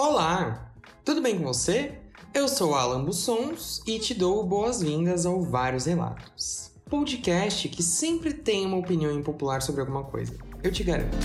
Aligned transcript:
Olá, 0.00 0.70
tudo 1.04 1.20
bem 1.20 1.36
com 1.36 1.42
você? 1.42 1.98
Eu 2.32 2.46
sou 2.46 2.76
Alan 2.76 3.04
Bussons 3.04 3.82
e 3.84 3.98
te 3.98 4.14
dou 4.14 4.46
boas-vindas 4.46 5.26
ao 5.26 5.42
Vários 5.42 5.86
Relatos, 5.86 6.70
podcast 6.88 7.68
que 7.68 7.82
sempre 7.82 8.32
tem 8.32 8.64
uma 8.64 8.76
opinião 8.76 9.10
impopular 9.10 9.60
sobre 9.60 9.80
alguma 9.80 10.04
coisa. 10.04 10.36
Eu 10.62 10.70
te 10.70 10.84
garanto. 10.84 11.16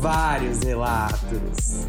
Vários 0.00 0.60
relatos. 0.60 1.86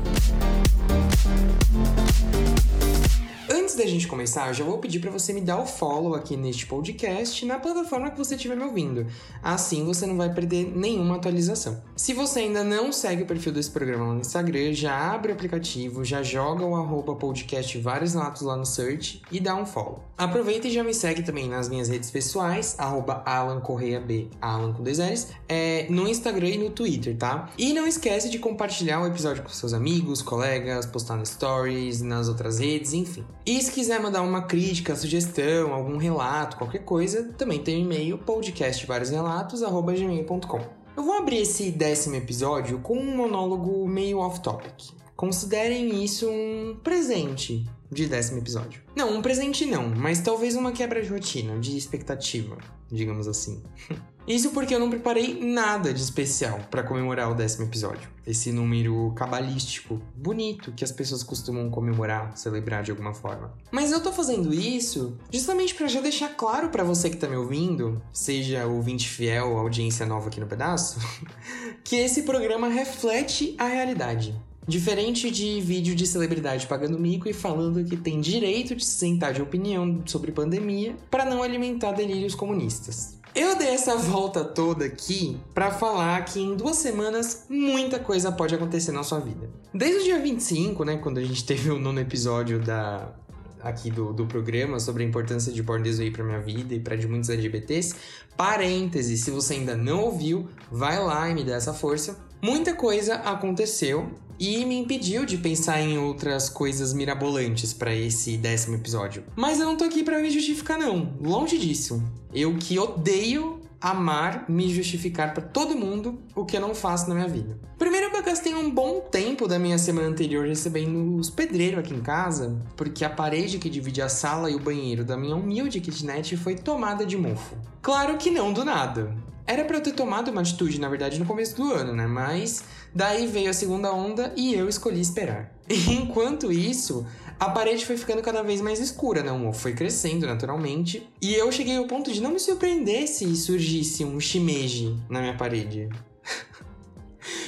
Antes 3.50 3.76
da 3.76 3.86
gente 3.86 4.10
começar, 4.10 4.50
eu 4.50 4.54
já 4.54 4.66
vou 4.66 4.78
pedir 4.78 5.00
para 5.00 5.10
você 5.10 5.32
me 5.32 5.40
dar 5.40 5.58
o 5.58 5.66
follow 5.66 6.14
aqui 6.14 6.36
neste 6.36 6.66
podcast 6.66 7.46
na 7.46 7.58
plataforma 7.58 8.12
que 8.12 8.18
você 8.18 8.36
estiver 8.36 8.58
me 8.58 8.64
ouvindo. 8.66 9.08
Assim 9.42 9.86
você 9.86 10.06
não 10.06 10.18
vai 10.18 10.34
perder 10.34 10.70
nenhuma 10.76 11.16
atualização. 11.16 11.82
Se 11.96 12.14
você 12.14 12.42
ainda 12.42 12.62
não 12.62 12.92
segue 12.92 13.24
o 13.24 13.26
perfil 13.26 13.54
desse 13.54 13.72
programa 13.72 14.14
no 14.14 14.20
Instagram, 14.20 14.74
já 14.74 15.14
abre 15.14 15.32
o 15.32 15.36
aplicativo, 15.36 16.04
já 16.04 16.22
joga 16.22 16.66
o 16.66 16.76
arroba 16.76 17.16
podcast 17.16 17.78
vários 17.78 18.14
latos 18.16 18.42
lá 18.42 18.58
no 18.58 18.66
search 18.66 19.22
e 19.32 19.40
dá 19.40 19.56
um 19.56 19.66
follow. 19.66 20.04
Aproveita 20.18 20.68
e 20.68 20.72
já 20.72 20.84
me 20.84 20.94
segue 20.94 21.24
também 21.24 21.48
nas 21.48 21.70
minhas 21.70 21.88
redes 21.88 22.12
pessoais, 22.12 22.76
arroba 22.78 23.24
Alan 23.26 23.62
Correia 23.62 24.02
B, 24.02 24.28
Alan 24.42 24.74
com 24.74 24.84
dois 24.84 25.00
L's, 25.00 25.30
é, 25.48 25.88
no 25.90 26.06
Instagram 26.06 26.50
e 26.50 26.58
no 26.58 26.70
Twitter, 26.70 27.16
tá? 27.16 27.50
E 27.58 27.72
não 27.72 27.88
esquece 27.88 28.30
de 28.30 28.40
compartilhar 28.40 29.02
o 29.02 29.08
episódio 29.08 29.42
com 29.42 29.50
seus 29.50 29.72
amigos, 29.74 30.22
colegas, 30.22 30.86
postar 30.86 31.16
no 31.16 31.26
stories, 31.26 32.02
nas 32.02 32.28
outras 32.28 32.60
redes, 32.60 32.92
enfim. 32.92 33.24
E 33.46 33.62
se 33.62 33.72
quiser 33.72 34.02
mandar 34.02 34.22
uma 34.22 34.42
crítica, 34.42 34.94
sugestão, 34.96 35.74
algum 35.74 35.98
relato, 35.98 36.58
qualquer 36.58 36.84
coisa, 36.84 37.24
também 37.38 37.64
tem 37.64 37.78
o 37.78 37.82
e-mail 37.86 38.18
podcastváriosrelatos@gmail.com. 38.18 40.60
Eu 40.98 41.04
vou 41.04 41.14
abrir 41.14 41.38
esse 41.38 41.72
décimo 41.72 42.16
episódio 42.16 42.80
com 42.80 42.98
um 42.98 43.16
monólogo 43.16 43.88
meio 43.88 44.18
off-topic. 44.18 44.92
Considerem 45.16 46.04
isso 46.04 46.30
um 46.30 46.78
presente 46.84 47.66
de 47.92 48.08
décimo 48.08 48.40
episódio. 48.40 48.82
Não, 48.96 49.16
um 49.16 49.22
presente 49.22 49.66
não, 49.66 49.90
mas 49.90 50.20
talvez 50.20 50.56
uma 50.56 50.72
quebra 50.72 51.02
de 51.02 51.10
rotina, 51.10 51.60
de 51.60 51.78
expectativa, 51.78 52.58
digamos 52.92 53.28
assim. 53.28 53.62
Isso 54.28 54.52
porque 54.52 54.76
eu 54.76 54.80
não 54.80 54.90
preparei 54.90 55.40
nada 55.42 55.94
de 55.94 56.02
especial 56.02 56.60
para 56.70 56.84
comemorar 56.84 57.32
o 57.32 57.34
décimo 57.34 57.66
episódio. 57.66 58.10
Esse 58.26 58.52
número 58.52 59.14
cabalístico, 59.16 60.02
bonito, 60.14 60.74
que 60.74 60.84
as 60.84 60.92
pessoas 60.92 61.24
costumam 61.24 61.70
comemorar, 61.70 62.38
celebrar 62.38 62.84
de 62.84 62.92
alguma 62.92 63.14
forma. 63.14 63.54
Mas 63.72 63.90
eu 63.90 64.04
tô 64.04 64.12
fazendo 64.12 64.54
isso 64.54 65.18
justamente 65.32 65.74
para 65.74 65.88
já 65.88 66.02
deixar 66.02 66.36
claro 66.36 66.68
para 66.68 66.84
você 66.84 67.10
que 67.10 67.16
tá 67.16 67.26
me 67.26 67.38
ouvindo, 67.38 68.02
seja 68.12 68.68
ouvinte 68.68 69.08
fiel, 69.08 69.58
audiência 69.58 70.06
nova 70.06 70.28
aqui 70.28 70.42
no 70.42 70.48
pedaço, 70.48 71.00
que 71.82 71.96
esse 71.96 72.24
programa 72.24 72.68
reflete 72.68 73.56
a 73.58 73.66
realidade. 73.66 74.36
Diferente 74.68 75.32
de 75.32 75.62
vídeo 75.62 75.96
de 75.96 76.06
celebridade 76.06 76.68
pagando 76.68 77.00
mico 77.00 77.30
e 77.30 77.34
falando 77.34 77.86
que 77.86 77.96
tem 77.96 78.20
direito 78.20 78.76
de 78.76 78.84
se 78.84 78.96
sentar 78.96 79.34
de 79.34 79.42
opinião 79.42 80.04
sobre 80.06 80.32
pandemia 80.32 80.96
para 81.10 81.24
não 81.24 81.42
alimentar 81.42 81.94
delírios 81.94 82.36
comunistas. 82.36 83.18
Eu 83.34 83.56
dei 83.56 83.70
essa 83.70 83.96
volta 83.96 84.44
toda 84.44 84.84
aqui 84.84 85.38
para 85.54 85.72
falar 85.72 86.26
que 86.26 86.42
em 86.42 86.56
duas 86.56 86.78
semanas 86.78 87.46
muita 87.50 87.98
coisa 87.98 88.32
pode 88.32 88.54
acontecer 88.56 88.92
na 88.92 89.04
sua 89.04 89.20
vida. 89.20 89.50
Desde 89.74 90.02
o 90.02 90.04
dia 90.04 90.20
25, 90.20 90.84
né, 90.84 90.98
quando 90.98 91.20
a 91.20 91.24
gente 91.24 91.46
teve 91.46 91.70
o 91.70 91.80
nono 91.80 92.00
episódio 92.00 92.60
da 92.60 93.14
aqui 93.62 93.90
do, 93.90 94.14
do 94.14 94.26
programa 94.26 94.80
sobre 94.80 95.04
a 95.04 95.08
importância 95.08 95.52
de 95.52 95.62
Born 95.64 95.84
This 95.84 95.98
Way 95.98 96.12
pra 96.12 96.24
minha 96.24 96.40
vida 96.40 96.74
e 96.74 96.80
para 96.80 96.96
de 96.96 97.08
muitos 97.08 97.30
LGBTs. 97.30 97.96
Parêntese, 98.36 99.18
se 99.18 99.32
você 99.32 99.56
ainda 99.56 99.76
não 99.76 100.02
ouviu, 100.02 100.48
vai 100.72 101.02
lá 101.04 101.30
e 101.30 101.34
me 101.34 101.44
dá 101.44 101.56
essa 101.56 101.74
força. 101.74 102.18
Muita 102.42 102.74
coisa 102.74 103.16
aconteceu 103.16 104.12
e 104.40 104.64
me 104.64 104.78
impediu 104.78 105.26
de 105.26 105.38
pensar 105.38 105.82
em 105.82 105.98
outras 105.98 106.50
coisas 106.50 106.94
mirabolantes 106.94 107.74
para 107.74 107.96
esse 107.96 108.38
décimo 108.38 108.76
episódio. 108.76 109.24
Mas 109.36 109.60
eu 109.60 109.66
não 109.66 109.76
tô 109.76 109.84
aqui 109.84 110.04
para 110.04 110.20
me 110.20 110.30
justificar 110.30 110.78
não, 110.78 111.14
longe 111.20 111.58
disso. 111.58 112.04
Eu 112.34 112.56
que 112.58 112.78
odeio 112.78 113.60
amar 113.80 114.46
me 114.50 114.74
justificar 114.74 115.34
para 115.34 115.44
todo 115.44 115.76
mundo 115.76 116.20
o 116.36 116.46
que 116.46 116.58
eu 116.58 116.62
não 116.62 116.74
faço 116.74 117.08
na 117.10 117.16
minha 117.16 117.28
vida. 117.28 117.60
Primeiro 117.78 118.08
eu 118.08 118.24
gastei 118.24 118.54
um 118.56 118.70
bom 118.70 119.00
tempo 119.00 119.48
da 119.48 119.60
minha 119.60 119.78
semana 119.78 120.08
anterior 120.08 120.48
recebendo 120.48 121.16
os 121.16 121.30
pedreiros 121.30 121.80
aqui 121.80 121.94
em 121.94 122.02
casa, 122.02 122.60
porque 122.76 123.06
a 123.06 123.10
parede 123.10 123.60
que 123.60 123.70
divide 123.70 124.02
a 124.02 124.10
sala 124.10 124.50
e 124.50 124.56
o 124.56 124.60
banheiro 124.60 125.06
da 125.06 125.16
minha 125.16 125.36
humilde 125.36 125.80
kitnet 125.80 126.36
foi 126.38 126.56
tomada 126.56 127.06
de 127.06 127.16
mofo. 127.16 127.56
Claro 127.82 128.18
que 128.18 128.32
não 128.32 128.52
do 128.52 128.66
nada. 128.66 129.16
Era 129.50 129.64
para 129.64 129.78
eu 129.78 129.82
ter 129.82 129.94
tomado 129.94 130.30
uma 130.30 130.42
atitude, 130.42 130.78
na 130.78 130.90
verdade, 130.90 131.18
no 131.18 131.26
começo 131.26 131.56
do 131.56 131.72
ano, 131.72 131.94
né? 131.94 132.06
Mas 132.06 132.66
daí 132.94 133.26
veio 133.26 133.50
a 133.50 133.54
segunda 133.54 133.94
onda 133.94 134.34
e 134.36 134.54
eu 134.54 134.68
escolhi 134.68 135.00
esperar. 135.00 135.54
Enquanto 135.88 136.52
isso, 136.52 137.08
a 137.40 137.50
parede 137.50 137.86
foi 137.86 137.96
ficando 137.96 138.22
cada 138.22 138.44
vez 138.44 138.60
mais 138.60 138.78
escura, 138.78 139.24
né? 139.24 139.32
O 139.32 139.40
mofo 139.40 139.62
foi 139.62 139.74
crescendo 139.74 140.28
naturalmente. 140.28 141.08
E 141.22 141.34
eu 141.34 141.50
cheguei 141.50 141.78
ao 141.78 141.88
ponto 141.88 142.12
de 142.12 142.22
não 142.22 142.32
me 142.32 142.40
surpreender 142.42 143.08
se 143.08 143.34
surgisse 143.38 144.04
um 144.04 144.20
shimeji 144.20 144.98
na 145.10 145.22
minha 145.22 145.38
parede. 145.38 145.88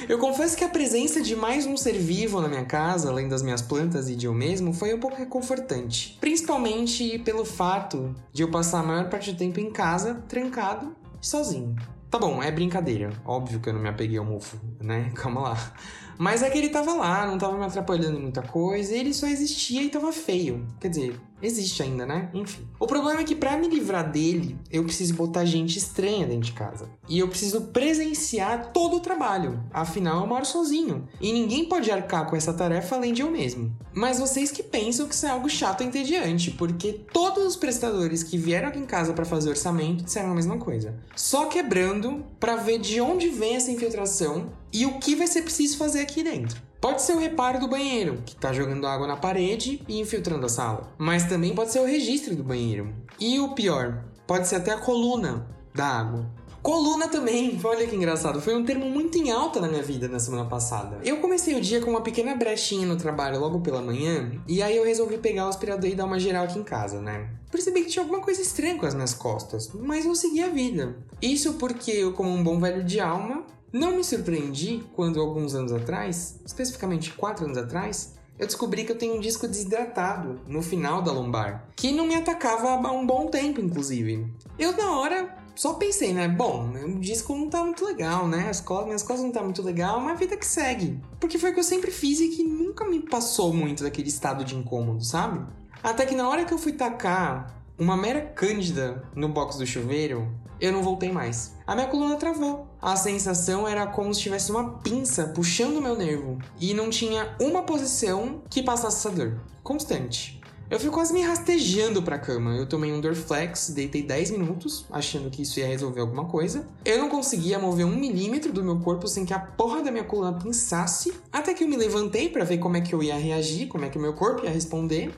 Eu 0.08 0.18
confesso 0.18 0.56
que 0.56 0.64
a 0.64 0.68
presença 0.68 1.20
de 1.20 1.36
mais 1.36 1.66
um 1.66 1.76
ser 1.76 1.92
vivo 1.92 2.40
na 2.40 2.48
minha 2.48 2.64
casa, 2.64 3.08
além 3.08 3.28
das 3.28 3.42
minhas 3.42 3.62
plantas 3.62 4.08
e 4.08 4.16
de 4.16 4.26
eu 4.26 4.34
mesmo, 4.34 4.72
foi 4.72 4.92
um 4.92 4.98
pouco 4.98 5.16
reconfortante. 5.16 6.18
Principalmente 6.20 7.18
pelo 7.20 7.44
fato 7.44 8.14
de 8.32 8.42
eu 8.42 8.50
passar 8.50 8.80
a 8.80 8.82
maior 8.82 9.08
parte 9.08 9.32
do 9.32 9.38
tempo 9.38 9.60
em 9.60 9.70
casa, 9.70 10.22
trancado 10.26 10.94
sozinho. 11.20 11.76
Tá 12.10 12.18
bom, 12.18 12.42
é 12.42 12.50
brincadeira. 12.50 13.10
Óbvio 13.24 13.60
que 13.60 13.68
eu 13.68 13.72
não 13.72 13.80
me 13.80 13.88
apeguei 13.88 14.18
ao 14.18 14.24
mofo, 14.24 14.58
né? 14.80 15.12
Calma 15.14 15.40
lá. 15.42 15.72
Mas 16.18 16.42
é 16.42 16.50
que 16.50 16.58
ele 16.58 16.68
tava 16.68 16.92
lá, 16.92 17.26
não 17.26 17.38
tava 17.38 17.56
me 17.56 17.64
atrapalhando 17.64 18.18
em 18.18 18.22
muita 18.22 18.42
coisa, 18.42 18.94
ele 18.94 19.14
só 19.14 19.26
existia 19.26 19.82
e 19.82 19.88
tava 19.88 20.12
feio. 20.12 20.66
Quer 20.80 20.88
dizer, 20.88 21.20
existe 21.42 21.82
ainda, 21.82 22.06
né? 22.06 22.30
Enfim. 22.34 22.66
O 22.78 22.86
problema 22.86 23.20
é 23.20 23.24
que 23.24 23.34
para 23.34 23.56
me 23.56 23.68
livrar 23.68 24.10
dele, 24.10 24.58
eu 24.70 24.84
preciso 24.84 25.14
botar 25.14 25.44
gente 25.44 25.78
estranha 25.78 26.26
dentro 26.26 26.44
de 26.44 26.52
casa. 26.52 26.88
E 27.08 27.18
eu 27.18 27.28
preciso 27.28 27.62
presenciar 27.62 28.72
todo 28.72 28.96
o 28.96 29.00
trabalho. 29.00 29.62
Afinal, 29.72 30.20
eu 30.20 30.26
moro 30.26 30.44
sozinho. 30.44 31.08
E 31.20 31.32
ninguém 31.32 31.64
pode 31.64 31.90
arcar 31.90 32.28
com 32.28 32.36
essa 32.36 32.52
tarefa 32.52 32.96
além 32.96 33.12
de 33.12 33.22
eu 33.22 33.30
mesmo. 33.30 33.74
Mas 33.92 34.18
vocês 34.18 34.50
que 34.50 34.62
pensam 34.62 35.08
que 35.08 35.14
isso 35.14 35.26
é 35.26 35.30
algo 35.30 35.48
chato 35.48 35.82
e 35.82 35.86
entediante, 35.86 36.50
porque 36.52 36.92
todos 37.12 37.44
os 37.44 37.56
prestadores 37.56 38.22
que 38.22 38.38
vieram 38.38 38.68
aqui 38.68 38.78
em 38.78 38.86
casa 38.86 39.12
para 39.12 39.24
fazer 39.24 39.50
orçamento 39.50 40.04
disseram 40.04 40.32
a 40.32 40.34
mesma 40.34 40.58
coisa. 40.58 40.94
Só 41.16 41.46
quebrando 41.46 42.24
para 42.38 42.56
ver 42.56 42.78
de 42.78 43.00
onde 43.00 43.28
vem 43.28 43.56
essa 43.56 43.70
infiltração 43.70 44.52
e 44.72 44.86
o 44.86 44.98
que 44.98 45.16
vai 45.16 45.26
ser 45.26 45.42
preciso 45.42 45.76
fazer 45.76 46.00
aqui 46.00 46.22
dentro. 46.22 46.69
Pode 46.80 47.02
ser 47.02 47.12
o 47.12 47.18
reparo 47.18 47.60
do 47.60 47.68
banheiro, 47.68 48.22
que 48.24 48.32
está 48.32 48.54
jogando 48.54 48.86
água 48.86 49.06
na 49.06 49.16
parede 49.16 49.82
e 49.86 50.00
infiltrando 50.00 50.46
a 50.46 50.48
sala. 50.48 50.90
Mas 50.96 51.24
também 51.24 51.54
pode 51.54 51.70
ser 51.72 51.80
o 51.80 51.84
registro 51.84 52.34
do 52.34 52.42
banheiro. 52.42 52.90
E 53.18 53.38
o 53.38 53.50
pior, 53.50 54.02
pode 54.26 54.48
ser 54.48 54.56
até 54.56 54.72
a 54.72 54.78
coluna 54.78 55.46
da 55.74 55.84
água. 55.84 56.26
Coluna 56.62 57.06
também, 57.08 57.58
olha 57.64 57.86
que 57.86 57.94
engraçado, 57.94 58.40
foi 58.40 58.54
um 58.54 58.64
termo 58.64 58.86
muito 58.86 59.18
em 59.18 59.30
alta 59.30 59.60
na 59.60 59.68
minha 59.68 59.82
vida 59.82 60.08
na 60.08 60.18
semana 60.18 60.46
passada. 60.46 60.98
Eu 61.04 61.18
comecei 61.18 61.54
o 61.54 61.60
dia 61.60 61.82
com 61.82 61.90
uma 61.90 62.00
pequena 62.00 62.34
brechinha 62.34 62.86
no 62.86 62.96
trabalho 62.96 63.38
logo 63.38 63.60
pela 63.60 63.82
manhã, 63.82 64.30
e 64.48 64.62
aí 64.62 64.74
eu 64.74 64.84
resolvi 64.84 65.18
pegar 65.18 65.46
o 65.46 65.48
aspirador 65.50 65.90
e 65.90 65.94
dar 65.94 66.06
uma 66.06 66.18
geral 66.18 66.44
aqui 66.44 66.58
em 66.58 66.64
casa, 66.64 66.98
né? 66.98 67.30
Percebi 67.50 67.82
que 67.82 67.90
tinha 67.90 68.02
alguma 68.02 68.20
coisa 68.20 68.40
estranha 68.40 68.78
com 68.78 68.86
as 68.86 68.94
minhas 68.94 69.12
costas, 69.12 69.70
mas 69.74 70.06
eu 70.06 70.14
segui 70.14 70.42
a 70.42 70.48
vida. 70.48 70.96
Isso 71.20 71.54
porque 71.54 71.90
eu, 71.90 72.12
como 72.14 72.30
um 72.30 72.42
bom 72.42 72.58
velho 72.58 72.84
de 72.84 73.00
alma, 73.00 73.44
não 73.72 73.96
me 73.96 74.04
surpreendi 74.04 74.84
quando, 74.94 75.20
alguns 75.20 75.54
anos 75.54 75.72
atrás, 75.72 76.40
especificamente 76.44 77.12
quatro 77.12 77.44
anos 77.44 77.56
atrás, 77.56 78.14
eu 78.38 78.46
descobri 78.46 78.84
que 78.84 78.92
eu 78.92 78.96
tenho 78.96 79.16
um 79.16 79.20
disco 79.20 79.46
desidratado 79.46 80.40
no 80.48 80.62
final 80.62 81.02
da 81.02 81.12
lombar, 81.12 81.68
que 81.76 81.92
não 81.92 82.06
me 82.06 82.14
atacava 82.14 82.70
há 82.70 82.92
um 82.92 83.06
bom 83.06 83.26
tempo, 83.26 83.60
inclusive. 83.60 84.26
Eu, 84.58 84.74
na 84.76 84.98
hora, 84.98 85.36
só 85.54 85.74
pensei, 85.74 86.14
né? 86.14 86.26
Bom, 86.26 86.70
o 86.70 86.98
disco 86.98 87.36
não 87.36 87.50
tá 87.50 87.62
muito 87.62 87.84
legal, 87.84 88.26
né? 88.26 88.48
As 88.48 88.64
minhas 88.86 89.02
costas 89.02 89.20
não 89.20 89.30
tá 89.30 89.42
muito 89.42 89.62
legal, 89.62 90.00
mas 90.00 90.12
a 90.12 90.14
vida 90.14 90.38
que 90.38 90.46
segue. 90.46 90.98
Porque 91.20 91.38
foi 91.38 91.50
o 91.50 91.52
que 91.52 91.60
eu 91.60 91.64
sempre 91.64 91.90
fiz 91.90 92.18
e 92.18 92.28
que 92.28 92.42
nunca 92.42 92.86
me 92.86 93.00
passou 93.00 93.52
muito 93.52 93.82
daquele 93.82 94.08
estado 94.08 94.42
de 94.42 94.56
incômodo, 94.56 95.04
sabe? 95.04 95.46
Até 95.82 96.06
que 96.06 96.14
na 96.14 96.26
hora 96.26 96.46
que 96.46 96.54
eu 96.54 96.58
fui 96.58 96.72
tacar 96.72 97.59
uma 97.80 97.96
mera 97.96 98.20
cândida 98.20 99.02
no 99.16 99.30
box 99.30 99.56
do 99.56 99.66
chuveiro, 99.66 100.30
eu 100.60 100.70
não 100.70 100.82
voltei 100.82 101.10
mais. 101.10 101.54
A 101.66 101.74
minha 101.74 101.86
coluna 101.86 102.16
travou. 102.16 102.68
A 102.80 102.94
sensação 102.94 103.66
era 103.66 103.86
como 103.86 104.12
se 104.12 104.20
tivesse 104.20 104.50
uma 104.50 104.74
pinça 104.80 105.28
puxando 105.28 105.80
meu 105.80 105.96
nervo 105.96 106.38
e 106.60 106.74
não 106.74 106.90
tinha 106.90 107.34
uma 107.40 107.62
posição 107.62 108.42
que 108.50 108.62
passasse 108.62 108.98
essa 108.98 109.16
dor. 109.16 109.40
Constante. 109.62 110.38
Eu 110.70 110.78
fui 110.78 110.88
quase 110.90 111.12
me 111.12 111.20
rastejando 111.22 112.00
pra 112.00 112.16
cama. 112.16 112.54
Eu 112.54 112.64
tomei 112.64 112.92
um 112.92 113.00
Dorflex, 113.00 113.70
deitei 113.70 114.02
10 114.04 114.30
minutos, 114.30 114.86
achando 114.88 115.28
que 115.28 115.42
isso 115.42 115.58
ia 115.58 115.66
resolver 115.66 116.00
alguma 116.00 116.26
coisa. 116.26 116.68
Eu 116.84 116.98
não 116.98 117.08
conseguia 117.08 117.58
mover 117.58 117.84
um 117.84 117.96
milímetro 117.96 118.52
do 118.52 118.62
meu 118.62 118.78
corpo 118.78 119.08
sem 119.08 119.24
que 119.24 119.34
a 119.34 119.38
porra 119.40 119.82
da 119.82 119.90
minha 119.90 120.04
coluna 120.04 120.38
pinçasse. 120.38 121.12
Até 121.32 121.54
que 121.54 121.64
eu 121.64 121.68
me 121.68 121.76
levantei 121.76 122.28
para 122.28 122.44
ver 122.44 122.58
como 122.58 122.76
é 122.76 122.80
que 122.80 122.94
eu 122.94 123.02
ia 123.02 123.16
reagir, 123.16 123.66
como 123.66 123.84
é 123.84 123.88
que 123.88 123.98
o 123.98 124.00
meu 124.00 124.12
corpo 124.12 124.44
ia 124.44 124.50
responder. 124.50 125.12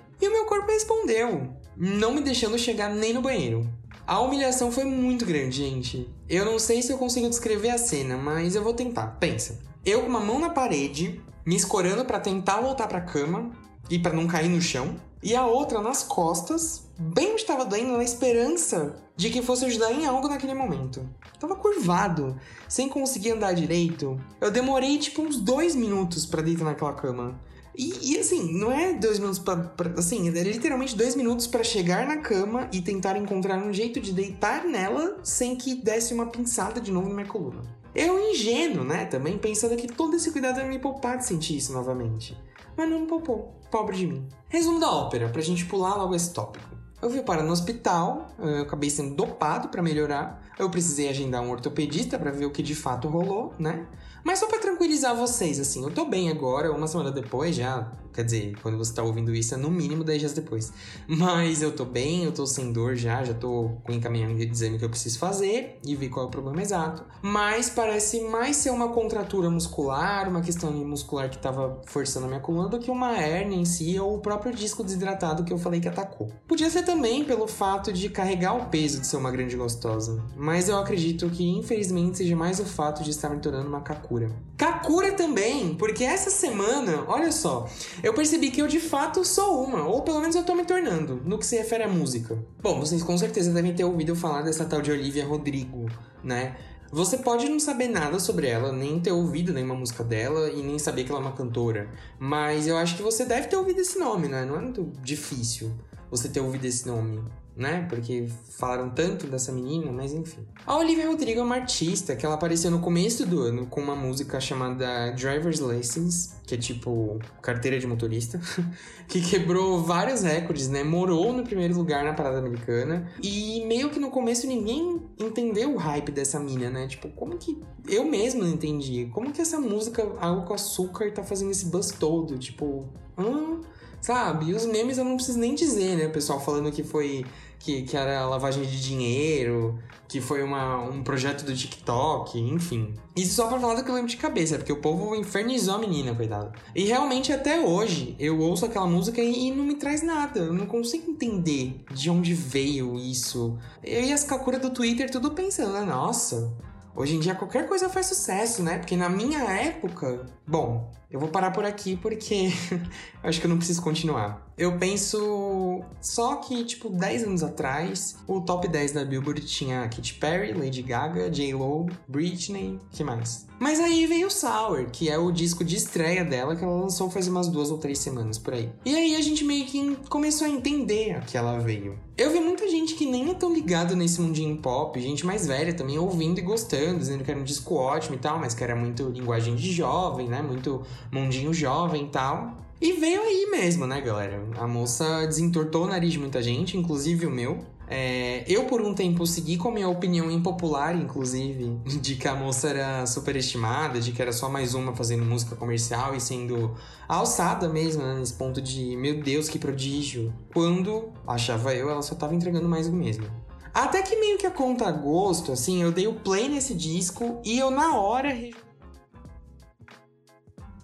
Respondeu, 0.66 1.50
não 1.76 2.12
me 2.12 2.20
deixando 2.20 2.58
chegar 2.58 2.88
nem 2.88 3.12
no 3.12 3.22
banheiro. 3.22 3.68
A 4.06 4.20
humilhação 4.20 4.72
foi 4.72 4.84
muito 4.84 5.24
grande, 5.24 5.58
gente. 5.58 6.08
Eu 6.28 6.44
não 6.44 6.58
sei 6.58 6.82
se 6.82 6.92
eu 6.92 6.98
consigo 6.98 7.28
descrever 7.28 7.70
a 7.70 7.78
cena, 7.78 8.16
mas 8.16 8.54
eu 8.54 8.62
vou 8.62 8.74
tentar. 8.74 9.18
Pensa. 9.20 9.60
Eu 9.84 10.02
com 10.02 10.08
uma 10.08 10.20
mão 10.20 10.40
na 10.40 10.50
parede, 10.50 11.20
me 11.46 11.54
escorando 11.54 12.04
para 12.04 12.18
tentar 12.18 12.60
voltar 12.60 12.88
pra 12.88 13.00
cama 13.00 13.52
e 13.88 13.98
para 13.98 14.12
não 14.12 14.26
cair 14.26 14.48
no 14.48 14.60
chão. 14.60 14.96
E 15.22 15.36
a 15.36 15.46
outra 15.46 15.80
nas 15.80 16.02
costas, 16.02 16.88
bem 16.98 17.32
onde 17.32 17.42
estava 17.42 17.64
doendo, 17.64 17.96
na 17.96 18.02
esperança 18.02 18.96
de 19.16 19.30
que 19.30 19.40
fosse 19.40 19.64
ajudar 19.64 19.92
em 19.92 20.04
algo 20.04 20.28
naquele 20.28 20.54
momento. 20.54 21.08
Tava 21.38 21.54
curvado, 21.54 22.36
sem 22.68 22.88
conseguir 22.88 23.30
andar 23.30 23.52
direito. 23.52 24.20
Eu 24.40 24.50
demorei 24.50 24.98
tipo 24.98 25.22
uns 25.22 25.36
dois 25.36 25.76
minutos 25.76 26.26
para 26.26 26.42
deitar 26.42 26.64
naquela 26.64 26.92
cama. 26.92 27.40
E, 27.76 28.12
e, 28.12 28.18
assim, 28.18 28.52
não 28.52 28.70
é 28.70 28.92
dois 28.92 29.18
minutos 29.18 29.38
pra, 29.38 29.56
pra, 29.56 29.98
Assim, 29.98 30.28
é 30.28 30.42
literalmente 30.42 30.96
dois 30.96 31.14
minutos 31.14 31.46
para 31.46 31.64
chegar 31.64 32.06
na 32.06 32.18
cama 32.18 32.68
e 32.72 32.82
tentar 32.82 33.16
encontrar 33.16 33.58
um 33.58 33.72
jeito 33.72 34.00
de 34.00 34.12
deitar 34.12 34.64
nela 34.64 35.18
sem 35.22 35.56
que 35.56 35.74
desse 35.74 36.12
uma 36.12 36.26
pinçada 36.26 36.80
de 36.80 36.92
novo 36.92 37.08
na 37.08 37.14
minha 37.14 37.26
coluna. 37.26 37.62
Eu 37.94 38.18
ingênuo, 38.30 38.84
né? 38.84 39.06
Também 39.06 39.38
pensando 39.38 39.76
que 39.76 39.86
todo 39.86 40.16
esse 40.16 40.30
cuidado 40.30 40.60
ia 40.60 40.66
me 40.66 40.78
poupar 40.78 41.18
de 41.18 41.26
sentir 41.26 41.56
isso 41.56 41.72
novamente. 41.72 42.36
Mas 42.76 42.88
não 42.88 43.00
me 43.00 43.06
poupou. 43.06 43.54
Pobre 43.70 43.96
de 43.96 44.06
mim. 44.06 44.26
Resumo 44.48 44.80
da 44.80 44.90
ópera, 44.90 45.28
pra 45.28 45.40
gente 45.42 45.64
pular 45.66 45.94
logo 45.96 46.14
esse 46.14 46.32
tópico. 46.32 46.81
Eu 47.02 47.10
fui 47.10 47.20
parar 47.20 47.42
no 47.42 47.50
hospital, 47.50 48.28
eu 48.38 48.62
acabei 48.62 48.88
sendo 48.88 49.16
dopado 49.16 49.68
para 49.68 49.82
melhorar. 49.82 50.40
Eu 50.56 50.70
precisei 50.70 51.08
agendar 51.08 51.42
um 51.42 51.50
ortopedista 51.50 52.16
para 52.16 52.30
ver 52.30 52.46
o 52.46 52.50
que 52.52 52.62
de 52.62 52.76
fato 52.76 53.08
rolou, 53.08 53.52
né? 53.58 53.88
Mas 54.22 54.38
só 54.38 54.46
para 54.46 54.60
tranquilizar 54.60 55.16
vocês, 55.16 55.58
assim, 55.58 55.82
eu 55.82 55.90
tô 55.90 56.04
bem 56.04 56.30
agora, 56.30 56.70
uma 56.70 56.86
semana 56.86 57.10
depois 57.10 57.56
já. 57.56 57.90
Quer 58.12 58.24
dizer, 58.24 58.54
quando 58.62 58.76
você 58.76 58.92
tá 58.92 59.02
ouvindo 59.02 59.34
isso 59.34 59.54
é 59.54 59.56
no 59.56 59.70
mínimo 59.70 60.04
10 60.04 60.20
dias 60.20 60.32
depois. 60.32 60.72
Mas 61.06 61.62
eu 61.62 61.72
tô 61.72 61.84
bem, 61.84 62.24
eu 62.24 62.32
tô 62.32 62.46
sem 62.46 62.72
dor 62.72 62.94
já, 62.94 63.24
já 63.24 63.34
tô 63.34 63.70
com 63.82 63.92
encaminhamento 63.92 64.44
de 64.44 64.52
exame 64.52 64.78
que 64.78 64.84
eu 64.84 64.90
preciso 64.90 65.18
fazer 65.18 65.78
e 65.84 65.94
ver 65.96 66.08
qual 66.08 66.26
é 66.26 66.28
o 66.28 66.30
problema 66.30 66.60
exato. 66.60 67.04
Mas 67.22 67.70
parece 67.70 68.20
mais 68.20 68.56
ser 68.56 68.70
uma 68.70 68.88
contratura 68.88 69.48
muscular, 69.48 70.28
uma 70.28 70.40
questão 70.40 70.72
muscular 70.72 71.30
que 71.30 71.38
tava 71.38 71.80
forçando 71.86 72.26
a 72.26 72.28
minha 72.28 72.40
coluna 72.40 72.68
do 72.68 72.78
que 72.78 72.90
uma 72.90 73.18
hernia 73.18 73.56
em 73.56 73.64
si 73.64 73.98
ou 73.98 74.16
o 74.16 74.20
próprio 74.20 74.54
disco 74.54 74.84
desidratado 74.84 75.44
que 75.44 75.52
eu 75.52 75.58
falei 75.58 75.80
que 75.80 75.88
atacou. 75.88 76.30
Podia 76.46 76.68
ser 76.70 76.82
também 76.82 77.24
pelo 77.24 77.46
fato 77.46 77.92
de 77.92 78.08
carregar 78.08 78.54
o 78.54 78.66
peso 78.66 79.00
de 79.00 79.06
ser 79.06 79.16
uma 79.16 79.30
grande 79.30 79.56
gostosa, 79.56 80.22
mas 80.36 80.68
eu 80.68 80.76
acredito 80.76 81.28
que 81.30 81.48
infelizmente 81.48 82.18
seja 82.18 82.36
mais 82.36 82.60
o 82.60 82.64
fato 82.64 83.02
de 83.02 83.10
estar 83.10 83.30
me 83.30 83.40
tornando 83.40 83.68
uma 83.68 83.80
Kakura. 83.80 84.30
Kakura 84.56 85.12
também, 85.12 85.74
porque 85.74 86.04
essa 86.04 86.30
semana, 86.30 87.04
olha 87.08 87.32
só, 87.32 87.68
eu 88.02 88.12
percebi 88.12 88.50
que 88.50 88.60
eu 88.60 88.66
de 88.66 88.80
fato 88.80 89.24
sou 89.24 89.64
uma, 89.64 89.86
ou 89.86 90.02
pelo 90.02 90.20
menos 90.20 90.34
eu 90.34 90.42
tô 90.42 90.54
me 90.54 90.64
tornando, 90.64 91.22
no 91.24 91.38
que 91.38 91.46
se 91.46 91.56
refere 91.56 91.84
à 91.84 91.88
música. 91.88 92.36
Bom, 92.60 92.80
vocês 92.80 93.02
com 93.02 93.16
certeza 93.16 93.52
devem 93.52 93.74
ter 93.74 93.84
ouvido 93.84 94.16
falar 94.16 94.42
dessa 94.42 94.64
tal 94.64 94.82
de 94.82 94.90
Olivia 94.90 95.24
Rodrigo, 95.24 95.86
né? 96.22 96.56
Você 96.90 97.16
pode 97.16 97.48
não 97.48 97.58
saber 97.58 97.88
nada 97.88 98.18
sobre 98.18 98.48
ela, 98.48 98.70
nem 98.70 99.00
ter 99.00 99.12
ouvido 99.12 99.50
nenhuma 99.52 99.74
música 99.74 100.04
dela 100.04 100.50
e 100.50 100.62
nem 100.62 100.78
saber 100.78 101.04
que 101.04 101.10
ela 101.10 101.20
é 101.20 101.24
uma 101.24 101.32
cantora. 101.32 101.88
Mas 102.18 102.66
eu 102.66 102.76
acho 102.76 102.96
que 102.96 103.02
você 103.02 103.24
deve 103.24 103.46
ter 103.46 103.56
ouvido 103.56 103.80
esse 103.80 103.98
nome, 103.98 104.28
né? 104.28 104.44
Não 104.44 104.56
é 104.56 104.60
muito 104.60 104.92
difícil 105.02 105.72
você 106.10 106.28
ter 106.28 106.40
ouvido 106.40 106.66
esse 106.66 106.86
nome 106.86 107.22
né? 107.56 107.86
Porque 107.88 108.28
falaram 108.50 108.90
tanto 108.90 109.26
dessa 109.26 109.52
menina, 109.52 109.92
mas 109.92 110.12
enfim. 110.12 110.46
A 110.66 110.76
Olivia 110.76 111.06
Rodrigo 111.06 111.40
é 111.40 111.42
uma 111.42 111.56
artista 111.56 112.16
que 112.16 112.24
ela 112.24 112.34
apareceu 112.34 112.70
no 112.70 112.80
começo 112.80 113.26
do 113.26 113.40
ano 113.40 113.66
com 113.66 113.80
uma 113.80 113.94
música 113.94 114.40
chamada 114.40 115.10
Driver's 115.12 115.60
License, 115.60 116.34
que 116.46 116.54
é 116.54 116.58
tipo 116.58 117.18
carteira 117.42 117.78
de 117.78 117.86
motorista, 117.86 118.40
que 119.06 119.20
quebrou 119.20 119.82
vários 119.82 120.22
recordes, 120.22 120.68
né? 120.68 120.82
Morou 120.82 121.32
no 121.32 121.44
primeiro 121.44 121.74
lugar 121.74 122.04
na 122.04 122.14
parada 122.14 122.38
americana 122.38 123.10
e 123.22 123.64
meio 123.66 123.90
que 123.90 124.00
no 124.00 124.10
começo 124.10 124.46
ninguém 124.46 125.02
entendeu 125.18 125.74
o 125.74 125.76
hype 125.76 126.10
dessa 126.10 126.40
mina, 126.40 126.70
né? 126.70 126.86
Tipo, 126.86 127.08
como 127.10 127.36
que 127.36 127.60
eu 127.86 128.04
mesmo 128.04 128.42
não 128.42 128.50
entendi? 128.50 129.10
Como 129.12 129.30
que 129.32 129.40
essa 129.42 129.58
música 129.58 130.02
Água 130.18 130.42
com 130.42 130.54
Açúcar 130.54 131.12
tá 131.12 131.22
fazendo 131.22 131.50
esse 131.50 131.66
buzz 131.66 131.90
todo? 131.90 132.38
Tipo, 132.38 132.88
hum, 133.18 133.60
Sabe? 134.02 134.46
E 134.46 134.54
os 134.54 134.66
memes 134.66 134.98
eu 134.98 135.04
não 135.04 135.14
preciso 135.14 135.38
nem 135.38 135.54
dizer, 135.54 135.96
né? 135.96 136.06
O 136.06 136.10
pessoal 136.10 136.40
falando 136.40 136.70
que 136.70 136.82
foi. 136.82 137.24
Que, 137.58 137.82
que 137.82 137.96
era 137.96 138.26
lavagem 138.26 138.64
de 138.64 138.82
dinheiro, 138.82 139.78
que 140.08 140.20
foi 140.20 140.42
uma, 140.42 140.78
um 140.82 141.00
projeto 141.04 141.44
do 141.44 141.56
TikTok, 141.56 142.36
enfim. 142.36 142.92
Isso 143.14 143.36
só 143.36 143.46
pra 143.46 143.60
falar 143.60 143.76
do 143.76 143.84
que 143.84 143.90
eu 143.90 143.94
lembro 143.94 144.10
de 144.10 144.16
cabeça, 144.16 144.56
porque 144.58 144.72
o 144.72 144.80
povo 144.80 145.14
infernizou 145.14 145.76
a 145.76 145.78
menina, 145.78 146.12
coitada. 146.12 146.50
E 146.74 146.82
realmente 146.82 147.32
até 147.32 147.60
hoje 147.60 148.16
eu 148.18 148.40
ouço 148.40 148.66
aquela 148.66 148.88
música 148.88 149.22
e, 149.22 149.46
e 149.46 149.50
não 149.52 149.64
me 149.64 149.76
traz 149.76 150.02
nada. 150.02 150.40
Eu 150.40 150.52
não 150.52 150.66
consigo 150.66 151.08
entender 151.08 151.84
de 151.94 152.10
onde 152.10 152.34
veio 152.34 152.98
isso. 152.98 153.56
Eu 153.80 154.02
e 154.02 154.12
as 154.12 154.24
Kakura 154.24 154.58
do 154.58 154.70
Twitter 154.70 155.08
tudo 155.08 155.30
pensando, 155.30 155.72
né? 155.74 155.84
Nossa, 155.84 156.52
Hoje 156.94 157.16
em 157.16 157.20
dia 157.20 157.34
qualquer 157.34 157.66
coisa 157.66 157.88
faz 157.88 158.06
sucesso, 158.06 158.62
né? 158.62 158.78
Porque 158.78 158.96
na 158.96 159.08
minha 159.08 159.38
época. 159.38 160.26
Bom, 160.46 160.90
eu 161.12 161.20
vou 161.20 161.28
parar 161.28 161.50
por 161.50 161.64
aqui 161.64 161.94
porque 161.96 162.50
acho 163.22 163.38
que 163.38 163.46
eu 163.46 163.50
não 163.50 163.58
preciso 163.58 163.82
continuar. 163.82 164.50
Eu 164.56 164.78
penso 164.78 165.82
só 166.00 166.36
que, 166.36 166.64
tipo, 166.64 166.88
10 166.88 167.24
anos 167.24 167.42
atrás, 167.42 168.16
o 168.26 168.40
top 168.40 168.68
10 168.68 168.92
da 168.92 169.04
Billboard 169.04 169.44
tinha 169.44 169.82
Katy 169.82 170.14
Perry, 170.14 170.52
Lady 170.52 170.82
Gaga, 170.82 171.30
J-Lo, 171.30 171.86
Britney, 172.08 172.78
que 172.90 173.02
mais? 173.02 173.46
Mas 173.58 173.78
aí 173.78 174.06
veio 174.06 174.30
Sour, 174.30 174.86
que 174.90 175.08
é 175.08 175.16
o 175.16 175.30
disco 175.30 175.64
de 175.64 175.76
estreia 175.76 176.24
dela 176.24 176.56
que 176.56 176.64
ela 176.64 176.80
lançou 176.80 177.08
faz 177.08 177.28
umas 177.28 177.48
duas 177.48 177.70
ou 177.70 177.78
três 177.78 177.98
semanas 177.98 178.36
por 178.36 178.54
aí. 178.54 178.68
E 178.84 178.94
aí 178.94 179.14
a 179.14 179.20
gente 179.20 179.44
meio 179.44 179.64
que 179.66 179.96
começou 180.08 180.46
a 180.46 180.50
entender 180.50 181.16
a 181.16 181.20
que 181.20 181.36
ela 181.36 181.58
veio. 181.58 181.96
Eu 182.18 182.30
vi 182.30 182.40
muita 182.40 182.68
gente 182.68 182.94
que 182.94 183.06
nem 183.06 183.30
é 183.30 183.34
tão 183.34 183.54
ligado 183.54 183.94
nesse 183.94 184.20
mundinho 184.20 184.56
pop, 184.56 185.00
gente 185.00 185.24
mais 185.24 185.46
velha 185.46 185.72
também 185.72 185.98
ouvindo 185.98 186.38
e 186.38 186.42
gostando, 186.42 186.98
dizendo 186.98 187.24
que 187.24 187.30
era 187.30 187.38
um 187.38 187.44
disco 187.44 187.74
ótimo 187.74 188.16
e 188.16 188.18
tal, 188.18 188.38
mas 188.38 188.52
que 188.52 188.62
era 188.62 188.74
muito 188.74 189.08
linguagem 189.08 189.54
de 189.54 189.72
jovem, 189.72 190.28
né? 190.28 190.42
Muito 190.42 190.82
mundinho 191.10 191.52
jovem 191.52 192.04
e 192.04 192.08
tal. 192.08 192.58
E 192.80 192.94
veio 192.94 193.22
aí 193.22 193.48
mesmo, 193.50 193.86
né, 193.86 194.00
galera? 194.00 194.44
A 194.58 194.66
moça 194.66 195.26
desentortou 195.26 195.84
o 195.84 195.88
nariz 195.88 196.12
de 196.12 196.18
muita 196.18 196.42
gente, 196.42 196.76
inclusive 196.76 197.26
o 197.26 197.30
meu. 197.30 197.64
É, 197.94 198.42
eu, 198.48 198.64
por 198.64 198.80
um 198.80 198.94
tempo, 198.94 199.26
segui 199.26 199.56
com 199.56 199.68
a 199.68 199.72
minha 199.72 199.88
opinião 199.88 200.30
impopular, 200.30 200.96
inclusive, 200.96 201.78
de 202.00 202.16
que 202.16 202.26
a 202.26 202.34
moça 202.34 202.68
era 202.68 203.06
superestimada, 203.06 204.00
de 204.00 204.12
que 204.12 204.22
era 204.22 204.32
só 204.32 204.48
mais 204.48 204.74
uma 204.74 204.96
fazendo 204.96 205.24
música 205.24 205.54
comercial 205.54 206.14
e 206.14 206.20
sendo 206.20 206.74
alçada 207.06 207.68
mesmo, 207.68 208.02
né, 208.02 208.16
nesse 208.18 208.32
ponto 208.32 208.60
de, 208.60 208.96
meu 208.96 209.20
Deus, 209.20 209.48
que 209.48 209.58
prodígio. 209.58 210.32
Quando, 210.54 211.12
achava 211.26 211.74
eu, 211.74 211.90
ela 211.90 212.02
só 212.02 212.14
tava 212.14 212.34
entregando 212.34 212.68
mais 212.68 212.88
do 212.88 212.96
mesmo. 212.96 213.26
Até 213.74 214.02
que 214.02 214.16
meio 214.16 214.38
que 214.38 214.46
a 214.46 214.50
conta 214.50 214.90
gosto, 214.90 215.52
assim, 215.52 215.82
eu 215.82 215.92
dei 215.92 216.06
o 216.06 216.14
play 216.14 216.48
nesse 216.48 216.74
disco 216.74 217.40
e 217.44 217.58
eu 217.58 217.70
na 217.70 217.98
hora. 217.98 218.34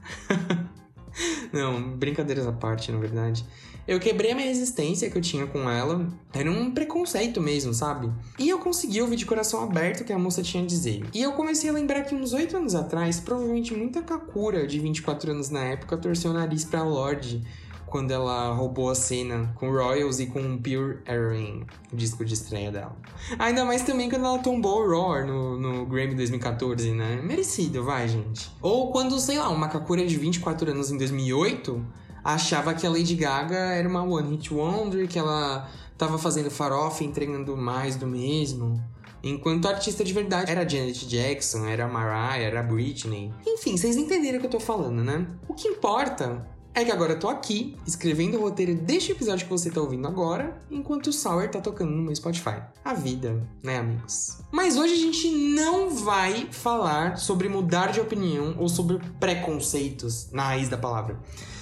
Não, 1.53 1.97
brincadeiras 1.97 2.47
à 2.47 2.53
parte, 2.53 2.93
na 2.93 2.99
verdade. 2.99 3.45
Eu 3.87 3.99
quebrei 3.99 4.33
a 4.33 4.35
minha 4.35 4.47
resistência 4.47 5.11
que 5.11 5.17
eu 5.17 5.23
tinha 5.23 5.47
com 5.47 5.69
ela. 5.69 6.07
Era 6.35 6.51
um 6.51 6.71
preconceito 6.71 7.41
mesmo, 7.41 7.73
sabe? 7.73 8.13
E 8.39 8.47
eu 8.47 8.59
consegui 8.59 9.01
ouvir 9.01 9.17
de 9.17 9.25
coração 9.25 9.63
aberto 9.63 10.03
o 10.03 10.05
que 10.05 10.13
a 10.13 10.19
moça 10.19 10.43
tinha 10.43 10.63
a 10.63 10.67
dizer. 10.67 11.07
E 11.15 11.23
eu 11.23 11.33
comecei 11.33 11.71
a 11.71 11.73
lembrar 11.73 12.03
que 12.03 12.15
uns 12.15 12.35
8 12.35 12.55
anos 12.55 12.75
atrás, 12.75 13.19
provavelmente 13.19 13.75
muita 13.75 14.03
Kakura 14.03 14.67
de 14.67 14.79
24 14.79 15.31
anos 15.31 15.49
na 15.49 15.65
época 15.65 15.97
torceu 15.97 16.33
o 16.33 16.35
nariz 16.35 16.67
pra 16.67 16.83
Lorde 16.83 17.43
quando 17.91 18.11
ela 18.11 18.53
roubou 18.53 18.91
a 18.91 18.95
cena 18.95 19.53
com 19.55 19.71
Royals 19.71 20.21
e 20.21 20.27
com 20.27 20.59
Pure 20.59 20.99
Heroin, 21.07 21.65
o 21.93 21.97
disco 21.97 22.25
de 22.25 22.35
estreia 22.35 22.71
dela. 22.71 22.97
Ainda 23.39 23.65
mais 23.65 23.83
também 23.83 24.09
quando 24.09 24.25
ela 24.25 24.39
tombou 24.39 24.83
o 24.83 24.89
Roar 24.89 25.27
no, 25.27 25.59
no 25.59 25.87
Grammy 25.87 26.15
2014, 26.15 26.93
né? 26.93 27.21
Merecido, 27.23 27.85
vai, 27.85 28.09
gente. 28.09 28.51
Ou 28.61 28.91
quando, 28.93 29.19
sei 29.19 29.39
lá, 29.39 29.49
uma 29.49 29.69
Kakura 29.69 30.07
de 30.07 30.17
24 30.17 30.71
anos 30.71 30.91
em 30.91 30.99
2008 30.99 31.85
achava 32.23 32.75
que 32.75 32.87
a 32.87 32.91
Lady 32.91 33.15
Gaga 33.15 33.57
era 33.57 33.89
uma 33.89 34.03
One 34.03 34.31
Hit 34.33 34.53
Wonder, 34.53 35.09
que 35.09 35.19
ela 35.19 35.69
tava 35.97 36.19
fazendo 36.19 36.51
farofa 36.51 37.05
entregando 37.05 37.57
mais 37.57 37.97
do 37.97 38.07
mesmo. 38.07 38.83
Enquanto 39.23 39.67
a 39.67 39.71
artista 39.71 40.05
de 40.05 40.13
verdade 40.13 40.51
era 40.51 40.69
Janet 40.69 41.07
Jackson, 41.07 41.67
era 41.67 41.89
Mariah, 41.89 42.39
era 42.39 42.63
Britney. 42.63 43.33
Enfim, 43.47 43.77
vocês 43.77 43.97
entenderam 43.97 44.39
o 44.39 44.41
que 44.41 44.47
eu 44.47 44.51
tô 44.51 44.61
falando, 44.61 45.03
né? 45.03 45.27
O 45.49 45.55
que 45.55 45.67
importa 45.67 46.47
é 46.81 46.85
que 46.85 46.93
agora 46.93 47.15
eu 47.15 47.19
tô 47.19 47.29
aqui, 47.29 47.77
escrevendo 47.85 48.39
o 48.39 48.41
roteiro 48.41 48.75
deste 48.75 49.11
episódio 49.11 49.47
que 49.47 49.51
você 49.51 49.69
tá 49.69 49.81
ouvindo 49.81 50.07
agora, 50.07 50.61
enquanto 50.71 51.09
o 51.09 51.13
Sour 51.13 51.49
tá 51.49 51.61
tocando 51.61 51.91
no 51.91 52.03
meu 52.03 52.15
Spotify. 52.15 52.63
A 52.85 52.95
vida, 52.95 53.43
né, 53.65 53.79
amigos? 53.79 54.39
Mas 54.53 54.77
hoje 54.77 54.95
a 54.95 54.97
gente 54.97 55.29
não 55.29 55.91
vai 55.91 56.47
falar 56.53 57.19
sobre 57.19 57.49
mudar 57.49 57.91
de 57.91 58.01
opinião 58.01 58.55
ou 58.59 58.69
sobre 58.69 59.01
preconceitos 59.19 60.31
na 60.31 60.45
raiz 60.45 60.69
da 60.69 60.79
palavra. 60.79 61.19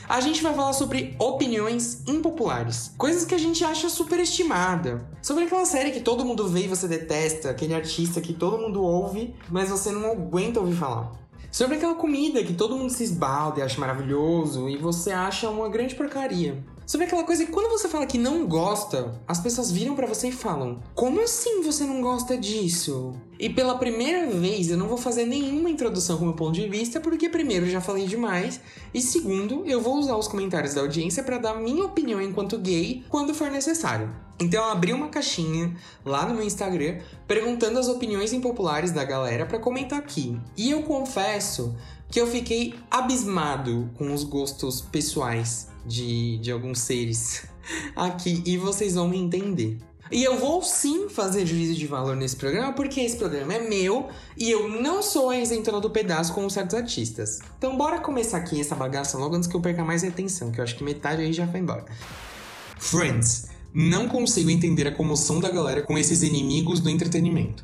A 0.09 0.21
gente 0.21 0.43
vai 0.43 0.55
falar 0.55 0.73
sobre 0.73 1.17
opiniões 1.19 2.03
impopulares, 2.07 2.93
coisas 2.97 3.25
que 3.25 3.35
a 3.35 3.39
gente 3.39 3.65
acha 3.65 3.89
superestimada. 3.89 5.09
Sobre 5.21 5.45
aquela 5.45 5.65
série 5.65 5.91
que 5.91 6.01
todo 6.01 6.25
mundo 6.25 6.47
vê 6.47 6.65
e 6.65 6.69
você 6.69 6.87
detesta, 6.87 7.51
aquele 7.51 7.75
artista 7.75 8.21
que 8.21 8.33
todo 8.33 8.59
mundo 8.59 8.83
ouve, 8.83 9.35
mas 9.51 9.71
você 9.71 9.91
não 9.91 10.13
aguenta 10.13 10.61
ouvir 10.61 10.77
falar. 10.77 11.26
Sobre 11.51 11.77
aquela 11.77 11.95
comida 11.95 12.43
que 12.43 12.55
todo 12.55 12.77
mundo 12.77 12.91
se 12.91 13.05
esbalda 13.05 13.61
e 13.61 13.63
acha 13.63 13.81
maravilhoso 13.81 14.69
e 14.69 14.77
você 14.77 15.11
acha 15.13 15.49
uma 15.49 15.69
grande 15.69 15.95
porcaria. 15.95 16.63
Sobre 16.87 17.05
aquela 17.05 17.25
coisa 17.25 17.45
que 17.45 17.51
quando 17.51 17.69
você 17.69 17.89
fala 17.89 18.07
que 18.07 18.17
não 18.17 18.47
gosta, 18.47 19.21
as 19.27 19.41
pessoas 19.41 19.73
viram 19.73 19.97
para 19.97 20.07
você 20.07 20.29
e 20.29 20.33
falam: 20.33 20.81
Como 20.95 21.21
assim 21.21 21.61
você 21.61 21.85
não 21.85 22.01
gosta 22.01 22.39
disso? 22.39 23.13
E 23.41 23.51
pela 23.51 23.77
primeira 23.77 24.31
vez 24.31 24.71
eu 24.71 24.79
não 24.79 24.87
vou 24.87 24.97
fazer 24.97 25.27
nenhuma 25.27 25.69
introdução 25.69 26.17
com 26.17 26.23
o 26.23 26.27
meu 26.29 26.37
ponto 26.37 26.53
de 26.53 26.69
vista, 26.69 27.01
porque 27.01 27.29
primeiro 27.29 27.69
já 27.69 27.81
falei 27.81 28.07
demais, 28.07 28.61
e 28.95 29.03
segundo, 29.03 29.65
eu 29.67 29.81
vou 29.81 29.97
usar 29.97 30.15
os 30.17 30.29
comentários 30.29 30.75
da 30.75 30.81
audiência 30.81 31.25
para 31.25 31.39
dar 31.39 31.55
minha 31.55 31.85
opinião 31.85 32.23
enquanto 32.23 32.57
gay 32.57 33.05
quando 33.09 33.35
for 33.35 33.51
necessário. 33.51 34.15
Então 34.39 34.63
eu 34.63 34.71
abri 34.71 34.93
uma 34.93 35.09
caixinha 35.09 35.75
lá 36.05 36.27
no 36.27 36.35
meu 36.35 36.45
Instagram 36.45 36.99
perguntando 37.27 37.79
as 37.79 37.89
opiniões 37.89 38.35
impopulares 38.35 38.93
da 38.93 39.03
galera 39.03 39.47
para 39.47 39.59
comentar 39.59 39.99
aqui. 39.99 40.39
E 40.57 40.71
eu 40.71 40.83
confesso 40.83 41.75
que 42.11 42.21
eu 42.21 42.27
fiquei 42.27 42.75
abismado 42.91 43.91
com 43.95 44.13
os 44.13 44.25
gostos 44.25 44.81
pessoais 44.81 45.69
de, 45.85 46.39
de 46.39 46.51
alguns 46.51 46.81
seres 46.81 47.47
aqui 47.95 48.43
e 48.45 48.57
vocês 48.57 48.95
vão 48.95 49.09
me 49.09 49.19
entender. 49.19 49.79
E 50.11 50.23
eu 50.23 50.39
vou 50.39 50.63
sim 50.63 51.09
fazer 51.09 51.45
juízo 51.45 51.75
de 51.75 51.87
valor 51.87 52.15
nesse 52.15 52.37
programa, 52.37 52.73
porque 52.73 53.01
esse 53.01 53.17
programa 53.17 53.55
é 53.55 53.69
meu 53.69 54.09
e 54.37 54.49
eu 54.49 54.69
não 54.69 55.03
sou 55.03 55.31
a 55.31 55.39
isentona 55.39 55.81
do 55.81 55.91
pedaço 55.91 56.33
como 56.33 56.49
certos 56.49 56.77
artistas. 56.77 57.41
Então 57.59 57.77
bora 57.77 57.99
começar 57.99 58.39
aqui 58.39 58.61
essa 58.61 58.77
bagaça 58.77 59.19
logo 59.19 59.35
antes 59.35 59.49
que 59.49 59.57
eu 59.57 59.61
perca 59.61 59.85
mais 59.85 60.05
atenção, 60.05 60.53
que 60.53 60.61
eu 60.61 60.65
acho 60.65 60.77
que 60.77 60.85
metade 60.85 61.23
aí 61.23 61.33
já 61.33 61.47
foi 61.49 61.61
embora. 61.61 61.85
Friends. 62.79 63.49
Não 63.75 64.09
consigo 64.09 64.49
entender 64.49 64.87
a 64.87 64.93
comoção 64.93 65.39
da 65.39 65.51
galera 65.51 65.83
com 65.83 65.99
esses 65.99 66.23
inimigos 66.23 66.81
do 66.81 66.89
entretenimento. 66.89 67.63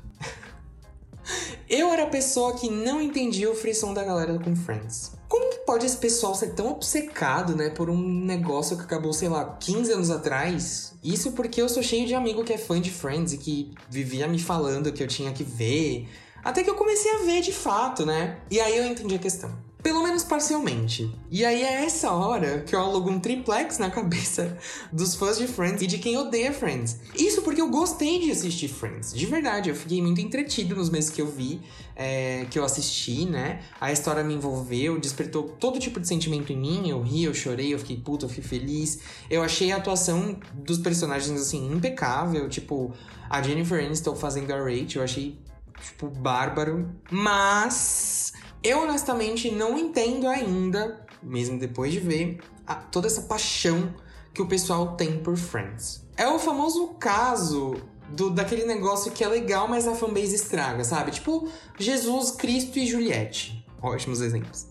Eu 1.74 1.90
era 1.90 2.02
a 2.02 2.06
pessoa 2.06 2.52
que 2.52 2.68
não 2.68 3.00
entendia 3.00 3.50
o 3.50 3.54
frição 3.54 3.94
da 3.94 4.04
galera 4.04 4.38
com 4.38 4.54
Friends. 4.54 5.12
Como 5.26 5.48
que 5.50 5.60
pode 5.60 5.86
esse 5.86 5.96
pessoal 5.96 6.34
ser 6.34 6.52
tão 6.52 6.70
obcecado, 6.70 7.56
né, 7.56 7.70
por 7.70 7.88
um 7.88 7.96
negócio 7.96 8.76
que 8.76 8.82
acabou, 8.82 9.10
sei 9.14 9.30
lá, 9.30 9.56
15 9.58 9.90
anos 9.90 10.10
atrás? 10.10 10.92
Isso 11.02 11.32
porque 11.32 11.62
eu 11.62 11.70
sou 11.70 11.82
cheio 11.82 12.06
de 12.06 12.14
amigo 12.14 12.44
que 12.44 12.52
é 12.52 12.58
fã 12.58 12.78
de 12.78 12.90
Friends 12.90 13.32
e 13.32 13.38
que 13.38 13.70
vivia 13.88 14.28
me 14.28 14.38
falando 14.38 14.92
que 14.92 15.02
eu 15.02 15.08
tinha 15.08 15.32
que 15.32 15.44
ver. 15.44 16.06
Até 16.44 16.62
que 16.62 16.68
eu 16.68 16.74
comecei 16.74 17.10
a 17.10 17.18
ver 17.24 17.40
de 17.40 17.52
fato, 17.52 18.04
né? 18.04 18.38
E 18.50 18.60
aí 18.60 18.76
eu 18.76 18.84
entendi 18.84 19.14
a 19.14 19.18
questão. 19.18 19.50
Pelo 19.82 20.00
menos 20.04 20.22
parcialmente. 20.22 21.12
E 21.28 21.44
aí 21.44 21.60
é 21.62 21.84
essa 21.84 22.12
hora 22.12 22.60
que 22.60 22.72
eu 22.72 22.78
alugo 22.78 23.10
um 23.10 23.18
triplex 23.18 23.78
na 23.78 23.90
cabeça 23.90 24.56
dos 24.92 25.16
fãs 25.16 25.38
de 25.38 25.48
Friends 25.48 25.82
e 25.82 25.88
de 25.88 25.98
quem 25.98 26.16
odeia 26.16 26.52
Friends. 26.52 27.00
Isso 27.16 27.42
porque 27.42 27.60
eu 27.60 27.68
gostei 27.68 28.20
de 28.20 28.30
assistir 28.30 28.68
Friends. 28.68 29.12
De 29.12 29.26
verdade, 29.26 29.70
eu 29.70 29.74
fiquei 29.74 30.00
muito 30.00 30.20
entretido 30.20 30.76
nos 30.76 30.88
meses 30.88 31.10
que 31.10 31.20
eu 31.20 31.26
vi, 31.26 31.60
é, 31.96 32.46
que 32.48 32.56
eu 32.56 32.64
assisti, 32.64 33.26
né? 33.26 33.60
A 33.80 33.90
história 33.90 34.22
me 34.22 34.34
envolveu, 34.34 35.00
despertou 35.00 35.42
todo 35.58 35.80
tipo 35.80 35.98
de 35.98 36.06
sentimento 36.06 36.52
em 36.52 36.56
mim. 36.56 36.88
Eu 36.88 37.02
ri, 37.02 37.24
eu 37.24 37.34
chorei, 37.34 37.74
eu 37.74 37.78
fiquei 37.80 37.96
puto, 37.96 38.26
eu 38.26 38.28
fiquei 38.28 38.44
feliz. 38.44 39.00
Eu 39.28 39.42
achei 39.42 39.72
a 39.72 39.78
atuação 39.78 40.38
dos 40.54 40.78
personagens, 40.78 41.40
assim, 41.40 41.72
impecável. 41.72 42.48
Tipo, 42.48 42.94
a 43.28 43.42
Jennifer 43.42 43.84
Aniston 43.84 44.14
fazendo 44.14 44.52
a 44.52 44.58
Rachel, 44.58 45.00
eu 45.00 45.02
achei, 45.02 45.40
tipo, 45.80 46.08
bárbaro. 46.08 46.88
Mas 47.10 48.32
eu 48.62 48.82
honestamente 48.82 49.50
não 49.50 49.76
entendo 49.78 50.28
ainda, 50.28 51.04
mesmo 51.22 51.58
depois 51.58 51.92
de 51.92 52.00
ver, 52.00 52.40
a, 52.66 52.74
toda 52.74 53.06
essa 53.06 53.22
paixão 53.22 53.94
que 54.32 54.40
o 54.40 54.46
pessoal 54.46 54.96
tem 54.96 55.18
por 55.18 55.36
Friends. 55.36 56.02
É 56.16 56.26
o 56.28 56.38
famoso 56.38 56.88
caso 56.98 57.76
do, 58.10 58.30
daquele 58.30 58.64
negócio 58.64 59.12
que 59.12 59.24
é 59.24 59.28
legal, 59.28 59.66
mas 59.68 59.86
a 59.86 59.94
fanbase 59.94 60.34
estraga, 60.34 60.84
sabe? 60.84 61.10
Tipo 61.10 61.48
Jesus, 61.78 62.32
Cristo 62.32 62.78
e 62.78 62.86
Juliette. 62.86 63.66
Ótimos 63.80 64.20
exemplos. 64.20 64.66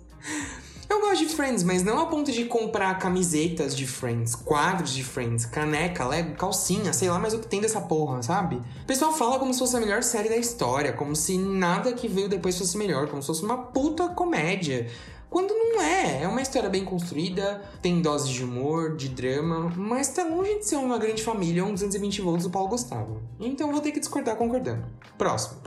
Eu 0.92 1.00
gosto 1.00 1.26
de 1.26 1.34
Friends, 1.34 1.64
mas 1.64 1.84
não 1.84 2.02
a 2.02 2.08
ponto 2.08 2.34
de 2.34 2.44
comprar 2.44 3.00
camisetas 3.00 3.78
de 3.78 3.88
Friends, 3.88 4.36
quadros 4.36 4.94
de 4.94 5.06
Friends, 5.06 5.46
caneca, 5.46 6.06
Lego, 6.06 6.36
calcinha, 6.36 6.92
sei 6.92 7.10
lá 7.10 7.18
mais 7.18 7.34
o 7.34 7.40
que 7.40 7.48
tem 7.48 7.62
dessa 7.62 7.80
porra, 7.80 8.22
sabe? 8.22 8.58
O 8.58 8.86
pessoal 8.86 9.14
fala 9.14 9.40
como 9.40 9.54
se 9.54 9.60
fosse 9.60 9.78
a 9.78 9.80
melhor 9.80 10.04
série 10.04 10.28
da 10.28 10.36
história, 10.36 10.92
como 10.92 11.16
se 11.16 11.38
nada 11.38 11.94
que 11.94 12.10
veio 12.10 12.28
depois 12.28 12.58
fosse 12.58 12.78
melhor, 12.78 13.08
como 13.08 13.22
se 13.22 13.28
fosse 13.28 13.42
uma 13.42 13.58
puta 13.58 14.10
comédia. 14.10 14.90
Quando 15.30 15.54
não 15.54 15.82
é, 15.82 16.24
é 16.24 16.28
uma 16.28 16.42
história 16.42 16.70
bem 16.70 16.84
construída, 16.84 17.62
tem 17.82 18.02
doses 18.02 18.28
de 18.28 18.44
humor, 18.44 18.98
de 18.98 19.08
drama, 19.08 19.72
mas 19.74 20.10
tá 20.10 20.26
longe 20.26 20.60
de 20.60 20.66
ser 20.66 20.76
uma 20.76 20.98
grande 20.98 21.24
família 21.24 21.64
ou 21.64 21.70
um 21.70 21.74
220 21.74 22.20
volts 22.20 22.44
do 22.44 22.50
Paulo 22.50 22.68
Gustavo. 22.68 23.22
Então 23.40 23.72
vou 23.72 23.80
ter 23.80 23.94
que 23.94 24.00
discordar 24.02 24.36
concordando. 24.36 24.84
Próximo. 25.18 25.62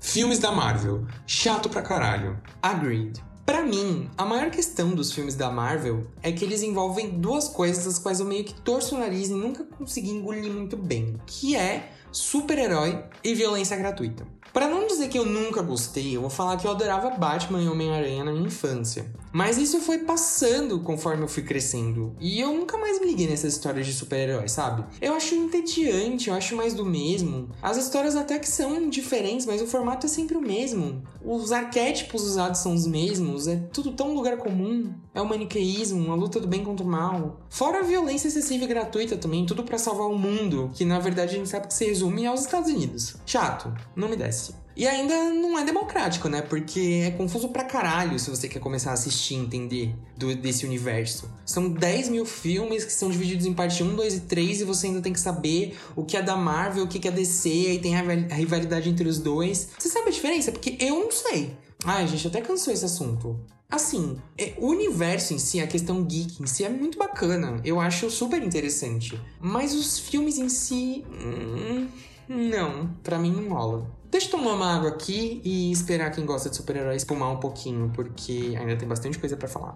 Filmes 0.00 0.38
da 0.38 0.50
Marvel. 0.50 1.06
Chato 1.26 1.68
pra 1.68 1.82
caralho. 1.82 2.40
Agreed. 2.62 3.31
Para 3.44 3.62
mim, 3.62 4.08
a 4.16 4.24
maior 4.24 4.50
questão 4.50 4.94
dos 4.94 5.12
filmes 5.12 5.34
da 5.34 5.50
Marvel 5.50 6.06
é 6.22 6.30
que 6.30 6.44
eles 6.44 6.62
envolvem 6.62 7.10
duas 7.10 7.48
coisas 7.48 7.86
as 7.86 7.98
quais 7.98 8.20
eu 8.20 8.26
meio 8.26 8.44
que 8.44 8.54
torço 8.54 8.94
o 8.94 8.98
nariz 8.98 9.30
e 9.30 9.34
nunca 9.34 9.64
consegui 9.64 10.10
engolir 10.10 10.50
muito 10.50 10.76
bem, 10.76 11.16
que 11.26 11.56
é 11.56 11.90
super-herói 12.12 13.02
e 13.24 13.34
violência 13.34 13.76
gratuita. 13.76 14.24
Para 14.52 14.68
não 14.68 14.86
dizer 14.86 15.08
que 15.08 15.18
eu 15.18 15.24
nunca 15.24 15.62
gostei, 15.62 16.14
eu 16.14 16.20
vou 16.20 16.28
falar 16.28 16.58
que 16.58 16.66
eu 16.66 16.70
adorava 16.70 17.08
Batman 17.10 17.62
e 17.62 17.68
Homem-Aranha 17.68 18.22
na 18.22 18.32
minha 18.32 18.46
infância. 18.46 19.10
Mas 19.32 19.56
isso 19.56 19.80
foi 19.80 20.00
passando 20.00 20.80
conforme 20.80 21.22
eu 21.22 21.28
fui 21.28 21.42
crescendo. 21.42 22.14
E 22.20 22.38
eu 22.38 22.52
nunca 22.52 22.76
mais 22.76 23.00
me 23.00 23.06
liguei 23.06 23.26
nessas 23.26 23.54
histórias 23.54 23.86
de 23.86 23.94
super-heróis, 23.94 24.52
sabe? 24.52 24.84
Eu 25.00 25.14
acho 25.14 25.34
entediante, 25.34 26.28
eu 26.28 26.34
acho 26.34 26.54
mais 26.54 26.74
do 26.74 26.84
mesmo. 26.84 27.48
As 27.62 27.78
histórias 27.78 28.14
até 28.14 28.38
que 28.38 28.48
são 28.48 28.90
diferentes, 28.90 29.46
mas 29.46 29.62
o 29.62 29.66
formato 29.66 30.04
é 30.04 30.08
sempre 30.08 30.36
o 30.36 30.42
mesmo. 30.42 31.02
Os 31.24 31.50
arquétipos 31.50 32.22
usados 32.22 32.60
são 32.60 32.74
os 32.74 32.86
mesmos, 32.86 33.48
é 33.48 33.56
tudo 33.72 33.92
tão 33.92 34.12
lugar 34.14 34.36
comum. 34.36 34.92
É 35.14 35.22
o 35.22 35.26
maniqueísmo, 35.26 36.12
a 36.12 36.14
luta 36.14 36.38
do 36.38 36.46
bem 36.46 36.62
contra 36.62 36.84
o 36.84 36.88
mal. 36.88 37.40
Fora 37.48 37.78
a 37.78 37.82
violência 37.82 38.28
excessiva 38.28 38.64
e 38.64 38.66
gratuita 38.66 39.16
também, 39.16 39.46
tudo 39.46 39.62
para 39.62 39.78
salvar 39.78 40.08
o 40.08 40.18
mundo, 40.18 40.70
que 40.74 40.84
na 40.84 40.98
verdade 40.98 41.34
a 41.34 41.38
gente 41.38 41.48
sabe 41.48 41.68
que 41.68 41.74
se 41.74 41.86
resume 41.86 42.26
aos 42.26 42.42
Estados 42.42 42.70
Unidos. 42.70 43.16
Chato, 43.24 43.72
não 43.96 44.08
me 44.08 44.16
desce. 44.16 44.41
E 44.74 44.86
ainda 44.86 45.14
não 45.30 45.58
é 45.58 45.64
democrático, 45.64 46.28
né? 46.28 46.40
Porque 46.40 47.02
é 47.04 47.10
confuso 47.10 47.48
pra 47.48 47.64
caralho 47.64 48.18
se 48.18 48.30
você 48.30 48.48
quer 48.48 48.58
começar 48.58 48.90
a 48.90 48.94
assistir 48.94 49.34
e 49.34 49.38
entender 49.38 49.94
do, 50.16 50.34
desse 50.34 50.64
universo. 50.64 51.30
São 51.44 51.68
10 51.68 52.08
mil 52.08 52.24
filmes 52.24 52.84
que 52.84 52.92
são 52.92 53.10
divididos 53.10 53.46
em 53.46 53.52
parte 53.52 53.82
1, 53.82 53.94
2 53.94 54.14
e 54.14 54.20
3 54.20 54.60
e 54.62 54.64
você 54.64 54.86
ainda 54.86 55.02
tem 55.02 55.12
que 55.12 55.20
saber 55.20 55.78
o 55.94 56.04
que 56.04 56.16
é 56.16 56.22
da 56.22 56.36
Marvel, 56.36 56.84
o 56.84 56.88
que 56.88 57.06
é 57.06 57.10
DC, 57.10 57.48
aí 57.48 57.78
tem 57.78 57.96
a 57.96 58.34
rivalidade 58.34 58.88
entre 58.88 59.08
os 59.08 59.18
dois. 59.18 59.68
Você 59.78 59.88
sabe 59.88 60.08
a 60.08 60.12
diferença? 60.12 60.50
Porque 60.50 60.76
eu 60.80 61.00
não 61.00 61.10
sei. 61.10 61.54
Ai, 61.84 62.06
gente, 62.06 62.26
até 62.26 62.40
cansou 62.40 62.72
esse 62.72 62.84
assunto. 62.84 63.38
Assim, 63.68 64.18
é, 64.36 64.52
o 64.58 64.66
universo 64.66 65.32
em 65.32 65.38
si, 65.38 65.58
a 65.58 65.66
questão 65.66 66.04
geek 66.04 66.42
em 66.42 66.46
si 66.46 66.62
é 66.62 66.68
muito 66.68 66.98
bacana. 66.98 67.60
Eu 67.64 67.80
acho 67.80 68.10
super 68.10 68.42
interessante. 68.42 69.18
Mas 69.40 69.74
os 69.74 69.98
filmes 69.98 70.38
em 70.38 70.48
si. 70.48 71.04
Hum, 71.10 71.88
não, 72.28 72.88
pra 73.02 73.18
mim 73.18 73.32
não 73.32 73.48
rola. 73.48 74.01
Deixa 74.12 74.26
eu 74.26 74.32
tomar 74.32 74.52
uma 74.52 74.76
água 74.76 74.90
aqui 74.90 75.40
e 75.42 75.72
esperar 75.72 76.10
quem 76.10 76.26
gosta 76.26 76.50
de 76.50 76.56
super-heróis 76.56 76.98
espumar 76.98 77.30
um 77.30 77.40
pouquinho, 77.40 77.90
porque 77.94 78.54
ainda 78.60 78.76
tem 78.76 78.86
bastante 78.86 79.18
coisa 79.18 79.38
para 79.38 79.48
falar. 79.48 79.74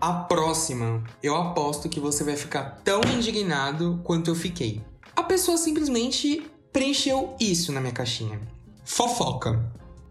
A 0.00 0.12
próxima, 0.12 1.00
eu 1.22 1.36
aposto 1.36 1.88
que 1.88 2.00
você 2.00 2.24
vai 2.24 2.34
ficar 2.34 2.80
tão 2.82 3.00
indignado 3.14 4.00
quanto 4.02 4.28
eu 4.28 4.34
fiquei. 4.34 4.82
A 5.14 5.22
pessoa 5.22 5.56
simplesmente 5.56 6.50
preencheu 6.72 7.36
isso 7.38 7.70
na 7.70 7.80
minha 7.80 7.92
caixinha. 7.92 8.40
Fofoca. 8.84 9.64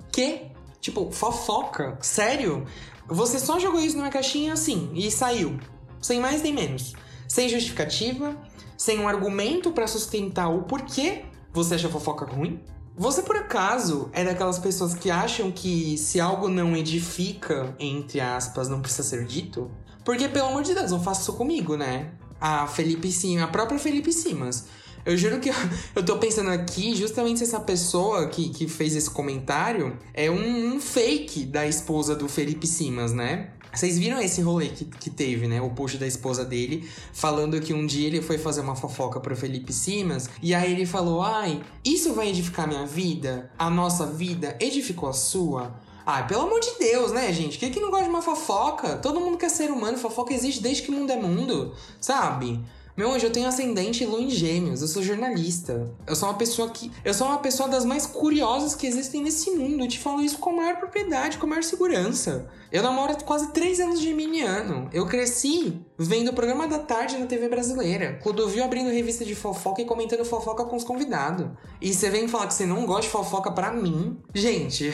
Que? 0.10 0.43
Tipo, 0.79 1.12
fofoca? 1.12 1.98
Sério? 2.00 2.65
Você 3.08 3.39
só 3.39 3.60
jogou 3.60 3.82
isso 3.82 3.98
na 3.98 4.03
minha 4.03 4.13
caixinha 4.13 4.53
assim 4.53 4.89
e 4.93 5.12
saiu. 5.12 5.60
Sem 6.01 6.22
mais 6.22 6.41
nem 6.41 6.53
menos. 6.53 6.93
Sem 7.27 7.50
justificativa, 7.50 8.38
sem 8.77 9.01
um 9.01 9.08
argumento 9.10 9.74
para 9.74 9.86
sustentar 9.86 10.48
o 10.48 10.63
porquê 10.63 11.25
você 11.53 11.75
acha 11.75 11.88
fofoca 11.88 12.25
ruim? 12.25 12.60
Você 12.95 13.22
por 13.22 13.36
acaso 13.36 14.10
é 14.12 14.24
daquelas 14.24 14.60
pessoas 14.60 14.93
que 14.93 15.10
acham 15.10 15.51
que 15.51 15.98
se 15.98 16.19
algo 16.19 16.48
não 16.48 16.75
edifica, 16.75 17.75
entre 17.79 18.19
aspas, 18.19 18.67
não 18.67 18.81
precisa 18.81 19.03
ser 19.03 19.25
dito? 19.25 19.72
Porque, 20.03 20.27
pelo 20.27 20.48
amor 20.48 20.63
de 20.63 20.74
Deus, 20.74 20.91
não 20.91 21.01
faça 21.01 21.22
isso 21.22 21.33
comigo, 21.33 21.77
né? 21.77 22.12
A 22.39 22.67
Felipe 22.67 23.12
Simas, 23.12 23.43
a 23.43 23.48
própria 23.48 23.79
Felipe 23.79 24.12
Simas. 24.12 24.65
Eu 25.05 25.17
juro 25.17 25.39
que 25.39 25.50
eu, 25.95 26.03
tô 26.03 26.17
pensando 26.17 26.50
aqui 26.50 26.95
justamente 26.95 27.39
se 27.39 27.45
essa 27.45 27.60
pessoa 27.60 28.27
que, 28.27 28.50
que 28.50 28.67
fez 28.67 28.95
esse 28.95 29.10
comentário 29.10 29.98
é 30.13 30.29
um, 30.29 30.75
um 30.75 30.79
fake 30.79 31.45
da 31.45 31.65
esposa 31.65 32.15
do 32.15 32.27
Felipe 32.27 32.67
Simas, 32.67 33.12
né? 33.12 33.51
Vocês 33.74 33.98
viram 33.98 34.22
esse 34.22 34.39
rolê 34.42 34.70
que, 34.70 34.86
que 34.86 35.10
teve, 35.10 35.48
né? 35.48 35.60
O 35.60 35.72
post 35.72 35.98
da 35.98 36.06
esposa 36.06 36.46
dele, 36.46 36.88
falando 37.12 37.60
que 37.60 37.74
um 37.74 37.86
dia 37.86 38.08
ele 38.08 38.22
foi 38.22 38.38
fazer 38.38 38.62
uma 38.62 38.75
fofoca 38.75 39.20
pro 39.20 39.36
Felipe 39.36 39.74
Simas, 39.74 40.30
e 40.42 40.53
aí 40.53 40.72
ele 40.72 40.86
falou: 40.86 41.22
Ai, 41.24 41.62
isso 41.84 42.13
vai 42.13 42.30
edificar 42.30 42.68
minha 42.68 42.86
vida? 42.86 43.51
A 43.58 43.70
nossa 43.70 44.06
vida 44.06 44.56
edificou 44.60 45.10
a 45.10 45.13
sua? 45.13 45.74
Ai, 46.06 46.27
pelo 46.27 46.44
amor 46.44 46.60
de 46.60 46.77
Deus, 46.77 47.12
né, 47.12 47.32
gente? 47.34 47.58
Quem 47.58 47.72
que 47.72 47.80
não 47.80 47.89
gosta 47.89 48.03
de 48.03 48.10
uma 48.10 48.22
fofoca? 48.22 48.98
Todo 48.98 49.22
mundo 49.22 49.38
quer 49.38 49.50
ser 49.50 49.72
humano, 49.72 49.98
fofoca 49.98 50.34
existe 50.34 50.62
desde 50.62 50.84
que 50.84 50.92
o 50.92 50.94
mundo 50.94 51.12
é 51.12 51.15
mundo, 51.15 51.74
sabe? 52.00 52.63
Meu 52.96 53.12
anjo, 53.12 53.26
eu 53.26 53.32
tenho 53.32 53.48
ascendente 53.48 54.04
e 54.04 54.06
lua 54.06 54.22
em 54.22 54.30
gêmeos, 54.30 54.84
eu 54.84 54.88
sou 54.88 55.02
jornalista. 55.02 55.92
Eu 56.06 56.16
sou 56.16 56.30
uma 56.30 56.38
pessoa 56.38 56.70
que. 56.70 56.92
Eu 57.04 57.14
sou 57.14 57.26
uma 57.26 57.40
pessoa 57.40 57.68
das 57.68 57.84
mais 57.84 58.06
curiosas 58.06 58.76
que 58.76 58.86
existem 58.86 59.24
nesse 59.24 59.50
mundo. 59.50 59.84
Eu 59.84 59.88
te 59.88 59.98
falo 59.98 60.22
isso 60.22 60.38
com 60.38 60.52
a 60.52 60.54
maior 60.54 60.78
propriedade, 60.78 61.40
com 61.40 61.48
a 61.48 61.50
maior 61.50 61.64
segurança. 61.64 62.48
Eu 62.72 62.84
namoro 62.84 63.12
há 63.12 63.16
quase 63.16 63.52
três 63.52 63.80
anos 63.80 64.00
de 64.00 64.06
geminiano. 64.06 64.90
Eu 64.94 65.08
cresci 65.08 65.80
vendo 65.98 66.30
o 66.30 66.34
programa 66.34 66.68
da 66.68 66.80
tarde 66.80 67.18
na 67.18 67.26
TV 67.26 67.50
brasileira. 67.50 68.20
Clodovil 68.22 68.64
abrindo 68.64 68.90
revista 68.90 69.24
de 69.24 69.36
fofoca 69.36 69.82
e 69.82 69.86
comentando 69.86 70.26
fofoca 70.26 70.66
com 70.66 70.76
os 70.76 70.84
convidados. 70.84 71.48
E 71.82 71.94
você 71.94 72.10
vem 72.10 72.28
falar 72.28 72.48
que 72.48 72.54
você 72.54 72.66
não 72.66 72.86
gosta 72.86 73.04
de 73.04 73.10
fofoca 73.10 73.52
pra 73.52 73.72
mim? 73.72 74.18
Gente. 74.34 74.92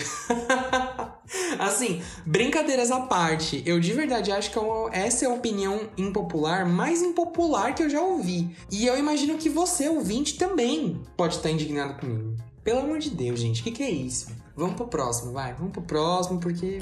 assim, 1.60 2.02
brincadeiras 2.26 2.92
à 2.92 3.02
parte, 3.02 3.64
eu 3.66 3.80
de 3.80 3.94
verdade 3.94 4.32
acho 4.32 4.52
que 4.52 4.60
essa 4.92 5.26
é 5.26 5.28
a 5.28 5.34
opinião 5.34 5.90
impopular 5.98 6.68
mais 6.68 7.02
impopular 7.02 7.74
que 7.74 7.84
eu 7.84 7.90
já 7.90 8.02
ouvi. 8.02 8.56
E 8.72 8.86
eu 8.86 8.98
imagino 8.98 9.38
que 9.38 9.50
você, 9.50 9.88
ouvinte, 9.88 10.38
também 10.38 11.02
pode 11.16 11.36
estar 11.36 11.50
indignado 11.50 12.00
comigo. 12.00 12.36
Pelo 12.64 12.80
amor 12.80 13.00
de 13.00 13.10
Deus, 13.10 13.40
gente, 13.40 13.62
o 13.62 13.64
que, 13.64 13.72
que 13.72 13.84
é 13.84 13.90
isso? 13.90 14.28
Vamos 14.56 14.76
pro 14.76 14.88
próximo, 14.88 15.32
vai. 15.32 15.54
Vamos 15.54 15.72
pro 15.72 15.82
próximo, 15.82 16.40
porque. 16.40 16.82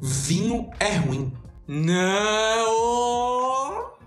Vinho 0.00 0.70
é 0.78 0.94
ruim. 0.96 1.32
Não! 1.70 3.18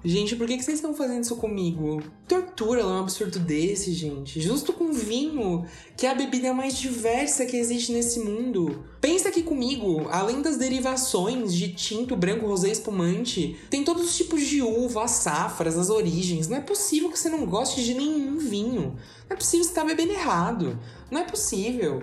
Gente, 0.03 0.35
por 0.35 0.47
que, 0.47 0.57
que 0.57 0.63
vocês 0.63 0.79
estão 0.79 0.95
fazendo 0.95 1.21
isso 1.21 1.35
comigo? 1.35 2.01
Tortura 2.27 2.81
é 2.81 2.83
um 2.83 3.01
absurdo 3.01 3.37
desse, 3.37 3.93
gente. 3.93 4.41
Justo 4.41 4.73
com 4.73 4.91
vinho, 4.91 5.63
que 5.95 6.07
é 6.07 6.09
a 6.09 6.15
bebida 6.15 6.55
mais 6.55 6.75
diversa 6.75 7.45
que 7.45 7.55
existe 7.55 7.91
nesse 7.91 8.19
mundo. 8.19 8.83
Pensa 8.99 9.29
aqui 9.29 9.43
comigo, 9.43 10.07
além 10.09 10.41
das 10.41 10.57
derivações 10.57 11.53
de 11.53 11.71
tinto, 11.71 12.15
branco, 12.15 12.47
rosé 12.47 12.71
espumante, 12.71 13.55
tem 13.69 13.83
todos 13.83 14.05
os 14.05 14.17
tipos 14.17 14.41
de 14.41 14.63
uva, 14.63 15.03
as 15.03 15.11
safras, 15.11 15.77
as 15.77 15.91
origens. 15.91 16.47
Não 16.47 16.57
é 16.57 16.61
possível 16.61 17.11
que 17.11 17.19
você 17.19 17.29
não 17.29 17.45
goste 17.45 17.83
de 17.83 17.93
nenhum 17.93 18.39
vinho. 18.39 18.97
Não 19.29 19.35
é 19.35 19.35
possível 19.35 19.63
você 19.63 19.69
estar 19.69 19.85
bebendo 19.85 20.13
errado. 20.13 20.79
Não 21.11 21.21
é 21.21 21.25
possível. 21.25 22.01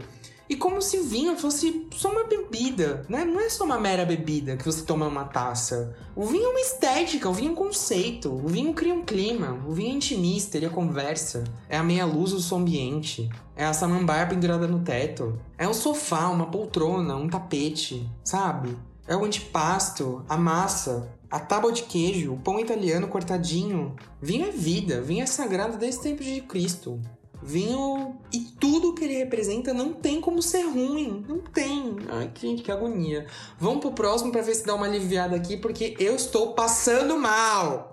E 0.48 0.56
como 0.56 0.80
se 0.80 0.98
vinho 1.00 1.36
fosse 1.36 1.86
só 1.94 2.10
uma 2.10 2.24
bebida, 2.24 3.04
né? 3.08 3.24
Não 3.24 3.38
é 3.38 3.50
só 3.50 3.64
uma 3.64 3.78
mera 3.78 4.06
bebida 4.06 4.56
que 4.56 4.64
você 4.64 4.82
toma 4.82 5.06
uma 5.06 5.24
taça. 5.24 5.94
O 6.16 6.24
vinho 6.24 6.46
é 6.46 6.48
uma 6.48 6.60
estética, 6.60 7.28
o 7.28 7.34
vinho 7.34 7.50
é 7.50 7.52
um 7.52 7.56
conceito, 7.56 8.32
o 8.32 8.48
vinho 8.48 8.72
cria 8.72 8.94
um 8.94 9.04
clima, 9.04 9.62
o 9.68 9.72
vinho 9.72 9.90
é 9.90 9.94
intimista, 9.94 10.56
ele 10.56 10.66
é 10.66 10.70
conversa, 10.70 11.44
é 11.68 11.76
a 11.76 11.82
meia 11.82 12.06
luz 12.06 12.32
do 12.32 12.40
seu 12.40 12.56
ambiente, 12.56 13.28
é 13.54 13.64
a 13.64 13.74
samambaia 13.74 14.26
pendurada 14.26 14.66
no 14.66 14.80
teto, 14.80 15.38
é 15.58 15.68
um 15.68 15.74
sofá, 15.74 16.28
uma 16.28 16.46
poltrona, 16.46 17.14
um 17.14 17.28
tapete, 17.28 18.08
sabe? 18.24 18.74
É 19.06 19.14
o 19.14 19.24
antipasto, 19.24 20.24
a 20.28 20.36
massa, 20.36 21.08
a 21.30 21.38
tábua 21.38 21.72
de 21.72 21.82
queijo, 21.82 22.32
o 22.32 22.38
pão 22.38 22.58
italiano 22.58 23.08
cortadinho. 23.08 23.94
Vinho 24.20 24.46
é 24.46 24.50
vida, 24.50 25.00
vinho 25.02 25.22
é 25.22 25.26
sagrado 25.26 25.76
desde 25.76 26.00
o 26.00 26.02
tempo 26.02 26.22
de 26.22 26.40
Cristo. 26.40 27.00
Vinho 27.42 28.16
e 28.32 28.40
tudo 28.40 28.94
que 28.94 29.04
ele 29.04 29.14
representa 29.18 29.72
não 29.72 29.92
tem 29.92 30.20
como 30.20 30.42
ser 30.42 30.62
ruim. 30.62 31.24
Não 31.28 31.38
tem. 31.38 31.96
Ai, 32.08 32.30
gente, 32.38 32.62
que 32.62 32.72
agonia. 32.72 33.26
Vamos 33.58 33.80
pro 33.80 33.92
próximo 33.92 34.32
para 34.32 34.42
ver 34.42 34.54
se 34.54 34.66
dá 34.66 34.74
uma 34.74 34.86
aliviada 34.86 35.36
aqui, 35.36 35.56
porque 35.56 35.96
eu 35.98 36.16
estou 36.16 36.52
passando 36.54 37.18
mal. 37.18 37.92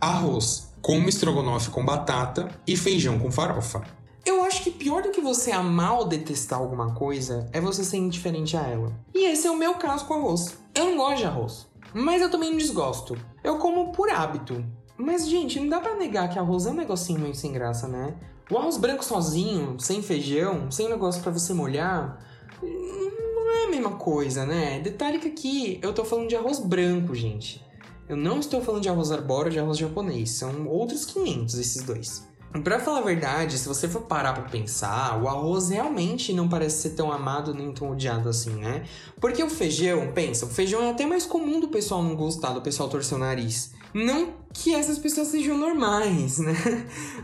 Arroz 0.00 0.66
com 0.86 1.00
estrogonofe 1.08 1.70
com 1.70 1.84
batata 1.84 2.48
e 2.66 2.76
feijão 2.76 3.18
com 3.18 3.30
farofa. 3.30 3.82
Eu 4.24 4.44
acho 4.44 4.62
que 4.62 4.70
pior 4.70 5.02
do 5.02 5.10
que 5.10 5.20
você 5.20 5.50
amar 5.50 5.98
ou 5.98 6.04
detestar 6.04 6.58
alguma 6.58 6.94
coisa 6.94 7.48
é 7.52 7.60
você 7.60 7.82
ser 7.82 7.96
indiferente 7.96 8.56
a 8.56 8.62
ela. 8.62 8.92
E 9.14 9.26
esse 9.26 9.46
é 9.46 9.50
o 9.50 9.56
meu 9.56 9.74
caso 9.74 10.04
com 10.06 10.14
arroz. 10.14 10.56
Eu 10.74 10.86
não 10.86 10.96
gosto 10.96 11.18
de 11.18 11.24
arroz, 11.24 11.66
mas 11.92 12.22
eu 12.22 12.30
também 12.30 12.50
não 12.50 12.58
desgosto. 12.58 13.16
Eu 13.42 13.58
como 13.58 13.92
por 13.92 14.10
hábito. 14.10 14.64
Mas, 14.96 15.28
gente, 15.28 15.60
não 15.60 15.68
dá 15.68 15.80
pra 15.80 15.96
negar 15.96 16.28
que 16.28 16.38
arroz 16.38 16.66
é 16.66 16.70
um 16.70 16.74
negocinho 16.74 17.20
meio 17.20 17.34
sem 17.34 17.52
graça, 17.52 17.86
né? 17.86 18.14
O 18.48 18.56
arroz 18.56 18.76
branco 18.76 19.04
sozinho, 19.04 19.76
sem 19.80 20.02
feijão, 20.02 20.70
sem 20.70 20.88
negócio 20.88 21.20
para 21.20 21.32
você 21.32 21.52
molhar, 21.52 22.24
não 22.62 23.50
é 23.50 23.64
a 23.64 23.68
mesma 23.68 23.92
coisa, 23.92 24.46
né? 24.46 24.78
Detalhe 24.78 25.18
que 25.18 25.28
aqui 25.28 25.80
eu 25.82 25.92
tô 25.92 26.04
falando 26.04 26.28
de 26.28 26.36
arroz 26.36 26.60
branco, 26.60 27.12
gente. 27.12 27.64
Eu 28.08 28.16
não 28.16 28.38
estou 28.38 28.62
falando 28.62 28.82
de 28.82 28.88
arroz 28.88 29.10
arbóreo 29.10 29.50
de 29.50 29.58
arroz 29.58 29.76
japonês, 29.76 30.30
são 30.30 30.68
outros 30.68 31.04
500 31.04 31.58
esses 31.58 31.82
dois. 31.82 32.24
Pra 32.64 32.80
falar 32.80 33.00
a 33.00 33.02
verdade, 33.02 33.58
se 33.58 33.68
você 33.68 33.88
for 33.88 34.02
parar 34.02 34.32
pra 34.32 34.44
pensar, 34.44 35.22
o 35.22 35.28
arroz 35.28 35.68
realmente 35.68 36.32
não 36.32 36.48
parece 36.48 36.82
ser 36.82 36.90
tão 36.90 37.12
amado 37.12 37.52
nem 37.52 37.72
tão 37.72 37.90
odiado 37.90 38.28
assim, 38.28 38.54
né? 38.54 38.84
Porque 39.20 39.42
o 39.42 39.50
feijão, 39.50 40.12
pensa, 40.12 40.46
o 40.46 40.48
feijão 40.48 40.82
é 40.82 40.90
até 40.90 41.04
mais 41.04 41.26
comum 41.26 41.60
do 41.60 41.68
pessoal 41.68 42.02
não 42.02 42.16
gostar, 42.16 42.52
do 42.52 42.62
pessoal 42.62 42.88
torcer 42.88 43.16
o 43.16 43.20
nariz. 43.20 43.74
Não 43.92 44.34
que 44.52 44.74
essas 44.74 44.98
pessoas 44.98 45.28
sejam 45.28 45.56
normais, 45.56 46.38
né? 46.40 46.54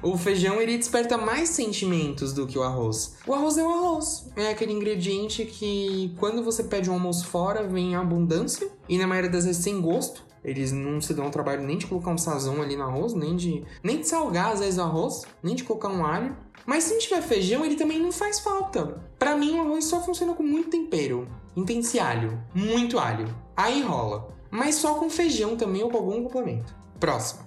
O 0.03 0.17
feijão 0.17 0.61
ele 0.61 0.77
desperta 0.77 1.17
mais 1.17 1.49
sentimentos 1.51 2.33
do 2.33 2.47
que 2.47 2.59
o 2.59 2.63
arroz. 2.63 3.17
O 3.27 3.35
arroz 3.35 3.57
é 3.59 3.63
o 3.63 3.71
arroz. 3.71 4.27
É 4.37 4.51
aquele 4.51 4.73
ingrediente 4.73 5.45
que 5.45 6.15
quando 6.19 6.43
você 6.43 6.65
pede 6.65 6.91
um 6.91 6.95
almoço 6.95 7.27
fora 7.27 7.67
vem 7.67 7.93
em 7.93 7.95
abundância 7.95 8.69
e 8.89 8.99
na 8.99 9.07
maioria 9.07 9.31
das 9.31 9.45
vezes 9.45 9.63
sem 9.63 9.81
gosto. 9.81 10.25
Eles 10.45 10.73
não 10.73 11.01
se 11.01 11.15
dão 11.15 11.29
o 11.29 11.31
trabalho 11.31 11.63
nem 11.63 11.79
de 11.79 11.87
colocar 11.87 12.11
um 12.11 12.19
sazão 12.19 12.61
ali 12.61 12.77
no 12.77 12.83
arroz, 12.83 13.15
nem 13.15 13.37
de, 13.37 13.65
nem 13.83 14.01
de 14.01 14.09
salgar 14.09 14.53
às 14.53 14.61
vezes 14.61 14.79
o 14.79 14.83
arroz, 14.83 15.23
nem 15.43 15.55
de 15.55 15.63
colocar 15.63 15.89
um 15.89 16.05
alho. 16.05 16.37
Mas 16.67 16.85
se 16.85 16.93
não 16.93 17.01
tiver 17.01 17.23
feijão, 17.23 17.65
ele 17.65 17.77
também 17.77 18.01
não 18.01 18.11
faz 18.11 18.41
falta. 18.41 19.01
Para 19.19 19.37
mim, 19.37 19.59
o 19.59 19.63
arroz 19.63 19.85
só 19.85 20.03
funciona 20.03 20.35
com 20.35 20.43
muito 20.43 20.71
tempero. 20.71 21.29
Intense 21.57 21.99
alho, 21.99 22.43
muito 22.55 22.99
alho. 22.99 23.33
Aí 23.57 23.83
rola. 23.83 24.33
Mas 24.51 24.77
só 24.77 24.95
com 24.95 25.09
feijão 25.09 25.57
também 25.57 25.83
ou 25.83 25.91
com 25.91 25.97
algum 25.99 26.23
complemento. 26.23 26.75
Próximo. 26.99 27.41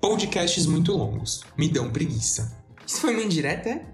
Podcasts 0.00 0.66
muito 0.66 0.92
longos. 0.92 1.42
Me 1.56 1.68
dão 1.68 1.90
preguiça. 1.90 2.56
Isso 2.86 3.00
foi 3.00 3.14
uma 3.14 3.22
indireta, 3.22 3.68
é? 3.68 3.86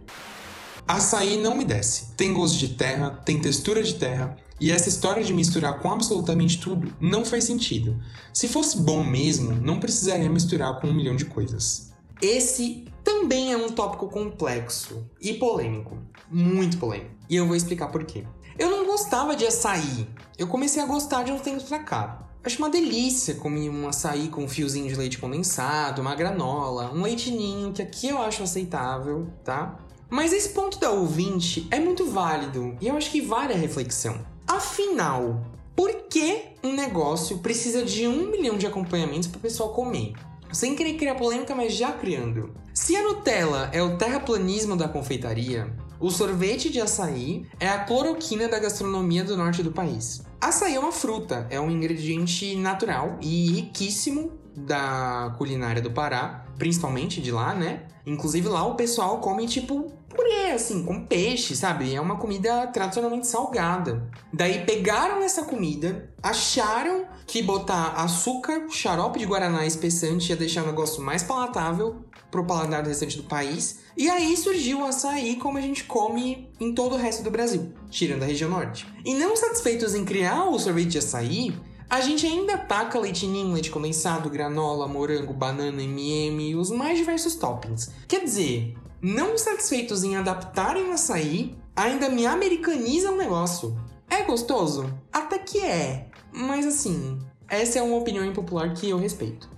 Açaí 0.86 1.36
não 1.38 1.56
me 1.56 1.64
desce. 1.64 2.12
Tem 2.16 2.34
gosto 2.34 2.58
de 2.58 2.70
terra, 2.70 3.10
tem 3.24 3.40
textura 3.40 3.82
de 3.82 3.94
terra, 3.94 4.36
e 4.62 4.70
essa 4.70 4.88
história 4.88 5.24
de 5.24 5.34
misturar 5.34 5.80
com 5.80 5.90
absolutamente 5.90 6.60
tudo 6.60 6.94
não 7.00 7.24
faz 7.24 7.42
sentido. 7.42 8.00
Se 8.32 8.46
fosse 8.46 8.78
bom 8.78 9.02
mesmo, 9.02 9.56
não 9.56 9.80
precisaria 9.80 10.30
misturar 10.30 10.80
com 10.80 10.86
um 10.86 10.94
milhão 10.94 11.16
de 11.16 11.24
coisas. 11.24 11.92
Esse 12.22 12.84
também 13.02 13.52
é 13.52 13.56
um 13.56 13.70
tópico 13.70 14.06
complexo 14.06 15.04
e 15.20 15.34
polêmico. 15.34 15.98
Muito 16.30 16.78
polêmico. 16.78 17.10
E 17.28 17.34
eu 17.34 17.44
vou 17.44 17.56
explicar 17.56 17.88
por 17.88 18.04
quê. 18.04 18.24
Eu 18.56 18.70
não 18.70 18.86
gostava 18.86 19.34
de 19.34 19.44
açaí. 19.44 20.06
Eu 20.38 20.46
comecei 20.46 20.80
a 20.80 20.86
gostar 20.86 21.24
de 21.24 21.32
uns 21.32 21.40
tempos 21.40 21.64
pra 21.64 21.80
cá. 21.80 22.28
Acho 22.44 22.58
uma 22.58 22.70
delícia 22.70 23.34
comer 23.34 23.68
um 23.68 23.88
açaí 23.88 24.28
com 24.28 24.44
um 24.44 24.48
fiozinho 24.48 24.86
de 24.86 24.94
leite 24.94 25.18
condensado, 25.18 26.00
uma 26.00 26.14
granola, 26.14 26.92
um 26.94 27.02
leitinho, 27.02 27.72
que 27.72 27.82
aqui 27.82 28.06
eu 28.06 28.22
acho 28.22 28.44
aceitável, 28.44 29.26
tá? 29.42 29.76
Mas 30.08 30.32
esse 30.32 30.50
ponto 30.50 30.78
da 30.78 30.92
ouvinte 30.92 31.66
é 31.68 31.80
muito 31.80 32.08
válido 32.08 32.76
e 32.80 32.86
eu 32.86 32.96
acho 32.96 33.10
que 33.10 33.20
vale 33.20 33.54
a 33.54 33.56
reflexão. 33.56 34.30
Afinal, 34.52 35.46
por 35.74 35.90
que 36.10 36.48
um 36.62 36.74
negócio 36.74 37.38
precisa 37.38 37.82
de 37.82 38.06
um 38.06 38.30
milhão 38.30 38.58
de 38.58 38.66
acompanhamentos 38.66 39.26
para 39.26 39.38
o 39.38 39.40
pessoal 39.40 39.72
comer? 39.72 40.12
Sem 40.52 40.76
querer 40.76 40.98
criar 40.98 41.14
polêmica, 41.14 41.54
mas 41.54 41.72
já 41.72 41.90
criando. 41.90 42.54
Se 42.74 42.94
a 42.94 43.02
Nutella 43.02 43.70
é 43.72 43.82
o 43.82 43.96
terraplanismo 43.96 44.76
da 44.76 44.86
confeitaria, 44.86 45.74
o 45.98 46.10
sorvete 46.10 46.68
de 46.68 46.82
açaí 46.82 47.46
é 47.58 47.66
a 47.66 47.82
cloroquina 47.84 48.46
da 48.46 48.58
gastronomia 48.58 49.24
do 49.24 49.38
norte 49.38 49.62
do 49.62 49.72
país. 49.72 50.22
Açaí 50.38 50.74
é 50.74 50.78
uma 50.78 50.92
fruta, 50.92 51.46
é 51.48 51.58
um 51.58 51.70
ingrediente 51.70 52.54
natural 52.54 53.16
e 53.22 53.52
riquíssimo 53.52 54.32
da 54.54 55.34
culinária 55.38 55.80
do 55.80 55.92
Pará, 55.92 56.44
principalmente 56.58 57.22
de 57.22 57.32
lá, 57.32 57.54
né? 57.54 57.86
Inclusive 58.06 58.48
lá 58.48 58.66
o 58.66 58.74
pessoal 58.74 59.18
come 59.18 59.46
tipo 59.46 59.92
purê, 60.08 60.52
assim, 60.52 60.84
com 60.84 61.04
peixe, 61.04 61.56
sabe? 61.56 61.94
É 61.94 62.00
uma 62.00 62.16
comida 62.16 62.66
tradicionalmente 62.66 63.26
salgada. 63.26 64.10
Daí 64.32 64.64
pegaram 64.64 65.22
essa 65.22 65.44
comida, 65.44 66.10
acharam 66.22 67.06
que 67.26 67.42
botar 67.42 67.92
açúcar, 67.92 68.66
xarope 68.68 69.18
de 69.18 69.26
guaraná 69.26 69.64
espessante 69.66 70.30
ia 70.30 70.36
deixar 70.36 70.64
o 70.64 70.66
negócio 70.66 71.02
mais 71.02 71.22
palatável 71.22 72.04
pro 72.30 72.44
paladar 72.46 72.82
do 72.82 72.88
restante 72.88 73.16
do 73.16 73.24
país. 73.24 73.80
E 73.96 74.08
aí 74.08 74.36
surgiu 74.36 74.80
o 74.80 74.84
açaí 74.84 75.36
como 75.36 75.58
a 75.58 75.60
gente 75.60 75.84
come 75.84 76.50
em 76.58 76.74
todo 76.74 76.94
o 76.94 76.98
resto 76.98 77.22
do 77.22 77.30
Brasil, 77.30 77.72
tirando 77.90 78.22
a 78.22 78.26
região 78.26 78.50
norte. 78.50 78.86
E 79.04 79.14
não 79.14 79.36
satisfeitos 79.36 79.94
em 79.94 80.04
criar 80.04 80.44
o 80.48 80.58
sorvete 80.58 80.88
de 80.88 80.98
açaí, 80.98 81.54
a 81.92 82.00
gente 82.00 82.26
ainda 82.26 82.56
taca 82.56 82.98
leitinho, 82.98 83.52
leite 83.52 83.70
condensado, 83.70 84.30
granola, 84.30 84.88
morango, 84.88 85.34
banana, 85.34 85.82
MM 85.82 86.48
e 86.48 86.56
os 86.56 86.70
mais 86.70 86.96
diversos 86.96 87.34
toppings. 87.34 87.90
Quer 88.08 88.24
dizer, 88.24 88.74
não 89.02 89.36
satisfeitos 89.36 90.02
em 90.02 90.16
adaptarem 90.16 90.88
o 90.88 90.92
açaí, 90.92 91.54
ainda 91.76 92.08
me 92.08 92.24
americanizam 92.24 93.12
o 93.12 93.18
negócio. 93.18 93.78
É 94.08 94.22
gostoso? 94.22 94.90
Até 95.12 95.38
que 95.38 95.58
é. 95.58 96.08
Mas 96.32 96.64
assim, 96.64 97.18
essa 97.46 97.78
é 97.78 97.82
uma 97.82 97.98
opinião 97.98 98.24
impopular 98.24 98.72
que 98.72 98.88
eu 98.88 98.96
respeito. 98.96 99.50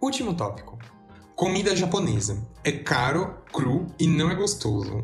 Último 0.00 0.32
tópico. 0.32 0.78
Comida 1.34 1.74
japonesa. 1.74 2.46
É 2.62 2.70
caro, 2.70 3.34
cru 3.52 3.88
e 3.98 4.06
não 4.06 4.30
é 4.30 4.36
gostoso. 4.36 5.02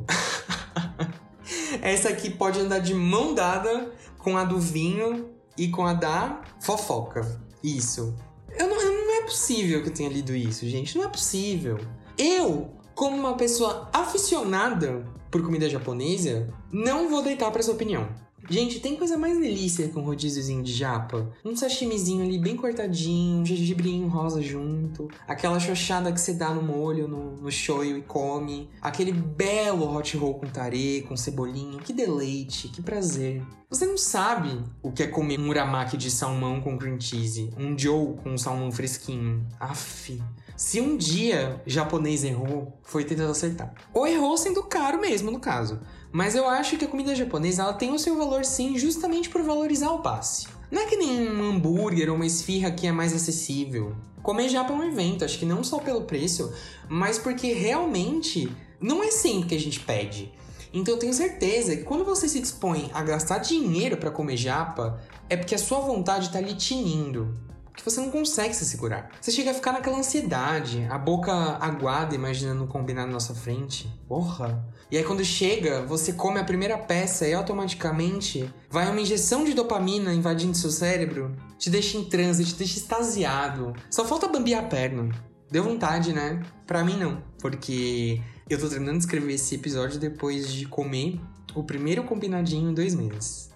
essa 1.83 2.11
aqui 2.11 2.31
pode 2.31 2.61
andar 2.61 2.79
de 2.79 2.95
mão 2.95 3.35
dada 3.35 3.91
com 4.19 4.39
a 4.39 4.45
do 4.45 4.61
vinho 4.61 5.42
e 5.57 5.69
com 5.69 5.87
a 5.87 5.95
da 5.95 6.43
fofoca. 6.61 7.41
Isso. 7.63 8.15
Eu 8.59 8.69
não, 8.69 8.77
não 8.77 9.15
é 9.15 9.23
possível 9.23 9.83
que 9.83 9.89
eu 9.89 9.95
tenha 9.95 10.11
lido 10.11 10.35
isso, 10.35 10.67
gente. 10.69 10.97
Não 10.97 11.05
é 11.05 11.09
possível. 11.09 11.79
Eu, 12.19 12.71
como 12.95 13.17
uma 13.17 13.37
pessoa 13.37 13.89
aficionada 13.93 15.05
por 15.31 15.43
comida 15.43 15.69
japonesa, 15.69 16.53
não 16.71 17.09
vou 17.09 17.23
deitar 17.23 17.51
para 17.51 17.61
essa 17.61 17.73
opinião. 17.73 18.09
Gente, 18.51 18.81
tem 18.81 18.97
coisa 18.97 19.17
mais 19.17 19.39
delícia 19.39 19.89
que 19.89 19.99
um 19.99 20.03
rodíziozinho 20.03 20.63
de 20.63 20.73
japa? 20.73 21.31
Um 21.45 21.55
sashimizinho 21.55 22.25
ali 22.25 22.39
bem 22.39 22.57
cortadinho, 22.57 23.41
um 23.41 23.47
gengibrinho 23.47 24.09
rosa 24.09 24.43
junto, 24.43 25.09
aquela 25.29 25.61
xoxada 25.61 26.13
que 26.13 26.21
você 26.21 26.35
dá 26.35 26.51
no 26.51 26.63
molho, 26.63 27.07
no, 27.07 27.37
no 27.37 27.51
shoyu 27.51 27.99
e 27.99 28.03
come, 28.03 28.69
aquele 28.81 29.13
belo 29.13 29.95
hot 29.95 30.17
roll 30.17 30.35
com 30.35 30.47
tare, 30.47 31.03
com 31.03 31.17
cebolinha, 31.17 31.79
que 31.79 31.93
deleite, 31.93 32.69
que 32.69 32.83
prazer. 32.83 33.43
Você 33.71 33.87
não 33.87 33.97
sabe 33.97 34.63
o 34.83 34.93
que 34.93 35.03
é 35.03 35.07
comer 35.07 35.41
um 35.41 35.49
uramaki 35.49 35.97
de 35.97 36.11
salmão 36.11 36.61
com 36.61 36.77
cream 36.77 37.01
cheese, 37.01 37.51
um 37.57 37.79
joe 37.79 38.17
com 38.23 38.37
salmão 38.37 38.71
fresquinho. 38.71 39.47
Aff. 39.59 40.21
Se 40.57 40.81
um 40.81 40.97
dia 40.97 41.63
japonês 41.67 42.23
errou, 42.23 42.79
foi 42.83 43.05
tentando 43.05 43.31
acertar. 43.31 43.73
Ou 43.95 44.07
errou 44.07 44.37
sendo 44.37 44.63
caro 44.65 45.01
mesmo, 45.01 45.31
no 45.31 45.41
caso. 45.41 45.81
Mas 46.13 46.35
eu 46.35 46.47
acho 46.47 46.77
que 46.77 46.85
a 46.85 46.89
comida 46.89 47.15
japonesa 47.15 47.63
ela 47.63 47.73
tem 47.73 47.91
o 47.93 47.99
seu 47.99 48.19
valor 48.19 48.45
sim, 48.45 48.77
justamente 48.77 49.31
por 49.31 49.43
valorizar 49.43 49.91
o 49.93 50.03
passe. 50.03 50.47
Não 50.71 50.83
é 50.83 50.87
que 50.87 50.97
nem 50.97 51.29
um 51.29 51.51
hambúrguer 51.51 52.11
ou 52.11 52.17
uma 52.17 52.27
esfirra 52.27 52.71
que 52.71 52.87
é 52.87 52.93
mais 52.93 53.15
acessível. 53.15 53.97
Comer 54.23 54.51
japa 54.51 54.73
é 54.73 54.77
um 54.77 54.85
evento, 54.85 55.25
acho 55.25 55.39
que 55.39 55.47
não 55.47 55.65
só 55.65 55.79
pelo 55.79 56.03
preço, 56.03 56.53
mas 56.89 57.19
porque 57.19 57.55
realmente 57.55 58.55
não 58.79 59.03
é 59.03 59.11
sempre 59.11 59.49
que 59.49 59.55
a 59.55 59.61
gente 59.61 59.81
pede. 59.81 60.31
Então 60.73 60.95
eu 60.95 61.01
tenho 61.01 61.15
certeza 61.15 61.77
que 61.77 61.83
quando 61.83 62.05
você 62.05 62.29
se 62.29 62.41
dispõe 62.41 62.91
a 62.93 63.03
gastar 63.03 63.39
dinheiro 63.39 63.97
para 63.97 64.11
comer 64.11 64.37
japa, 64.37 65.01
é 65.31 65.37
porque 65.37 65.55
a 65.55 65.59
sua 65.59 65.81
vontade 65.81 66.27
está 66.27 66.41
lhe 66.41 66.55
tinindo 66.55 67.35
que 67.77 67.85
você 67.85 68.01
não 68.01 68.11
consegue 68.11 68.55
se 68.55 68.65
segurar. 68.65 69.11
Você 69.21 69.31
chega 69.31 69.51
a 69.51 69.55
ficar 69.55 69.73
naquela 69.73 69.99
ansiedade, 69.99 70.87
a 70.91 70.99
boca 70.99 71.33
aguada 71.33 72.15
imaginando 72.15 72.67
combinar 72.67 73.07
na 73.07 73.13
nossa 73.13 73.35
frente. 73.35 73.89
Porra! 74.07 74.65
E 74.91 74.97
aí 74.97 75.05
quando 75.05 75.25
chega, 75.25 75.83
você 75.83 76.13
come 76.13 76.39
a 76.39 76.45
primeira 76.45 76.77
peça 76.77 77.27
e 77.27 77.33
automaticamente 77.33 78.53
vai 78.71 78.91
uma 78.91 79.01
injeção 79.01 79.45
de 79.45 79.55
dopamina 79.55 80.13
invadindo 80.13 80.57
seu 80.57 80.71
cérebro, 80.71 81.35
te 81.59 81.71
deixa 81.71 81.97
em 81.97 82.05
transe, 82.05 82.45
te 82.45 82.55
deixa 82.55 82.79
extasiado. 82.79 83.73
Só 83.91 84.05
falta 84.05 84.29
bambear 84.29 84.65
a 84.65 84.69
perna. 84.69 85.11
Deu 85.51 85.63
vontade, 85.63 86.13
né? 86.13 86.43
Pra 86.67 86.83
mim 86.83 86.97
não, 86.97 87.23
porque 87.41 88.21
eu 88.49 88.59
tô 88.59 88.69
terminando 88.69 88.97
de 88.97 89.05
escrever 89.05 89.35
esse 89.35 89.55
episódio 89.55 89.99
depois 89.99 90.53
de 90.53 90.67
comer 90.67 91.21
o 91.55 91.63
primeiro 91.63 92.05
combinadinho 92.05 92.71
em 92.71 92.75
dois 92.75 92.95
meses. 92.95 93.52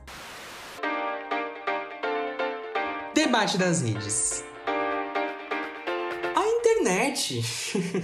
Debate 3.26 3.58
das 3.58 3.82
redes. 3.82 4.44
A 6.32 6.46
internet, 6.46 7.42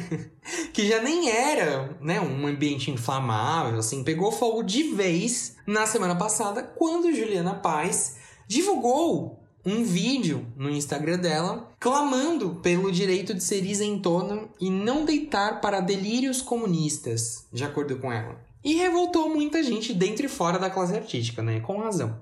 que 0.75 0.89
já 0.89 1.01
nem 1.01 1.31
era 1.31 1.97
né, 2.01 2.21
um 2.21 2.45
ambiente 2.45 2.91
inflamável, 2.91 3.79
assim, 3.79 4.03
pegou 4.03 4.33
fogo 4.33 4.65
de 4.65 4.83
vez 4.83 5.55
na 5.65 5.87
semana 5.87 6.17
passada, 6.17 6.65
quando 6.65 7.15
Juliana 7.15 7.55
Paz 7.55 8.17
divulgou 8.49 9.41
um 9.65 9.85
vídeo 9.85 10.45
no 10.57 10.69
Instagram 10.69 11.19
dela 11.19 11.73
clamando 11.79 12.57
pelo 12.57 12.91
direito 12.91 13.33
de 13.33 13.45
ser 13.45 13.65
isentona 13.65 14.49
e 14.61 14.69
não 14.71 15.05
deitar 15.05 15.61
para 15.61 15.79
delírios 15.79 16.43
comunistas, 16.43 17.47
de 17.53 17.63
acordo 17.63 17.97
com 18.01 18.13
ela. 18.13 18.45
E 18.65 18.75
revoltou 18.75 19.29
muita 19.29 19.63
gente 19.63 19.95
dentro 19.95 20.27
e 20.27 20.29
fora 20.29 20.59
da 20.59 20.69
classe 20.69 20.97
artística, 20.97 21.45
né? 21.45 21.61
Com 21.61 21.79
razão. 21.79 22.21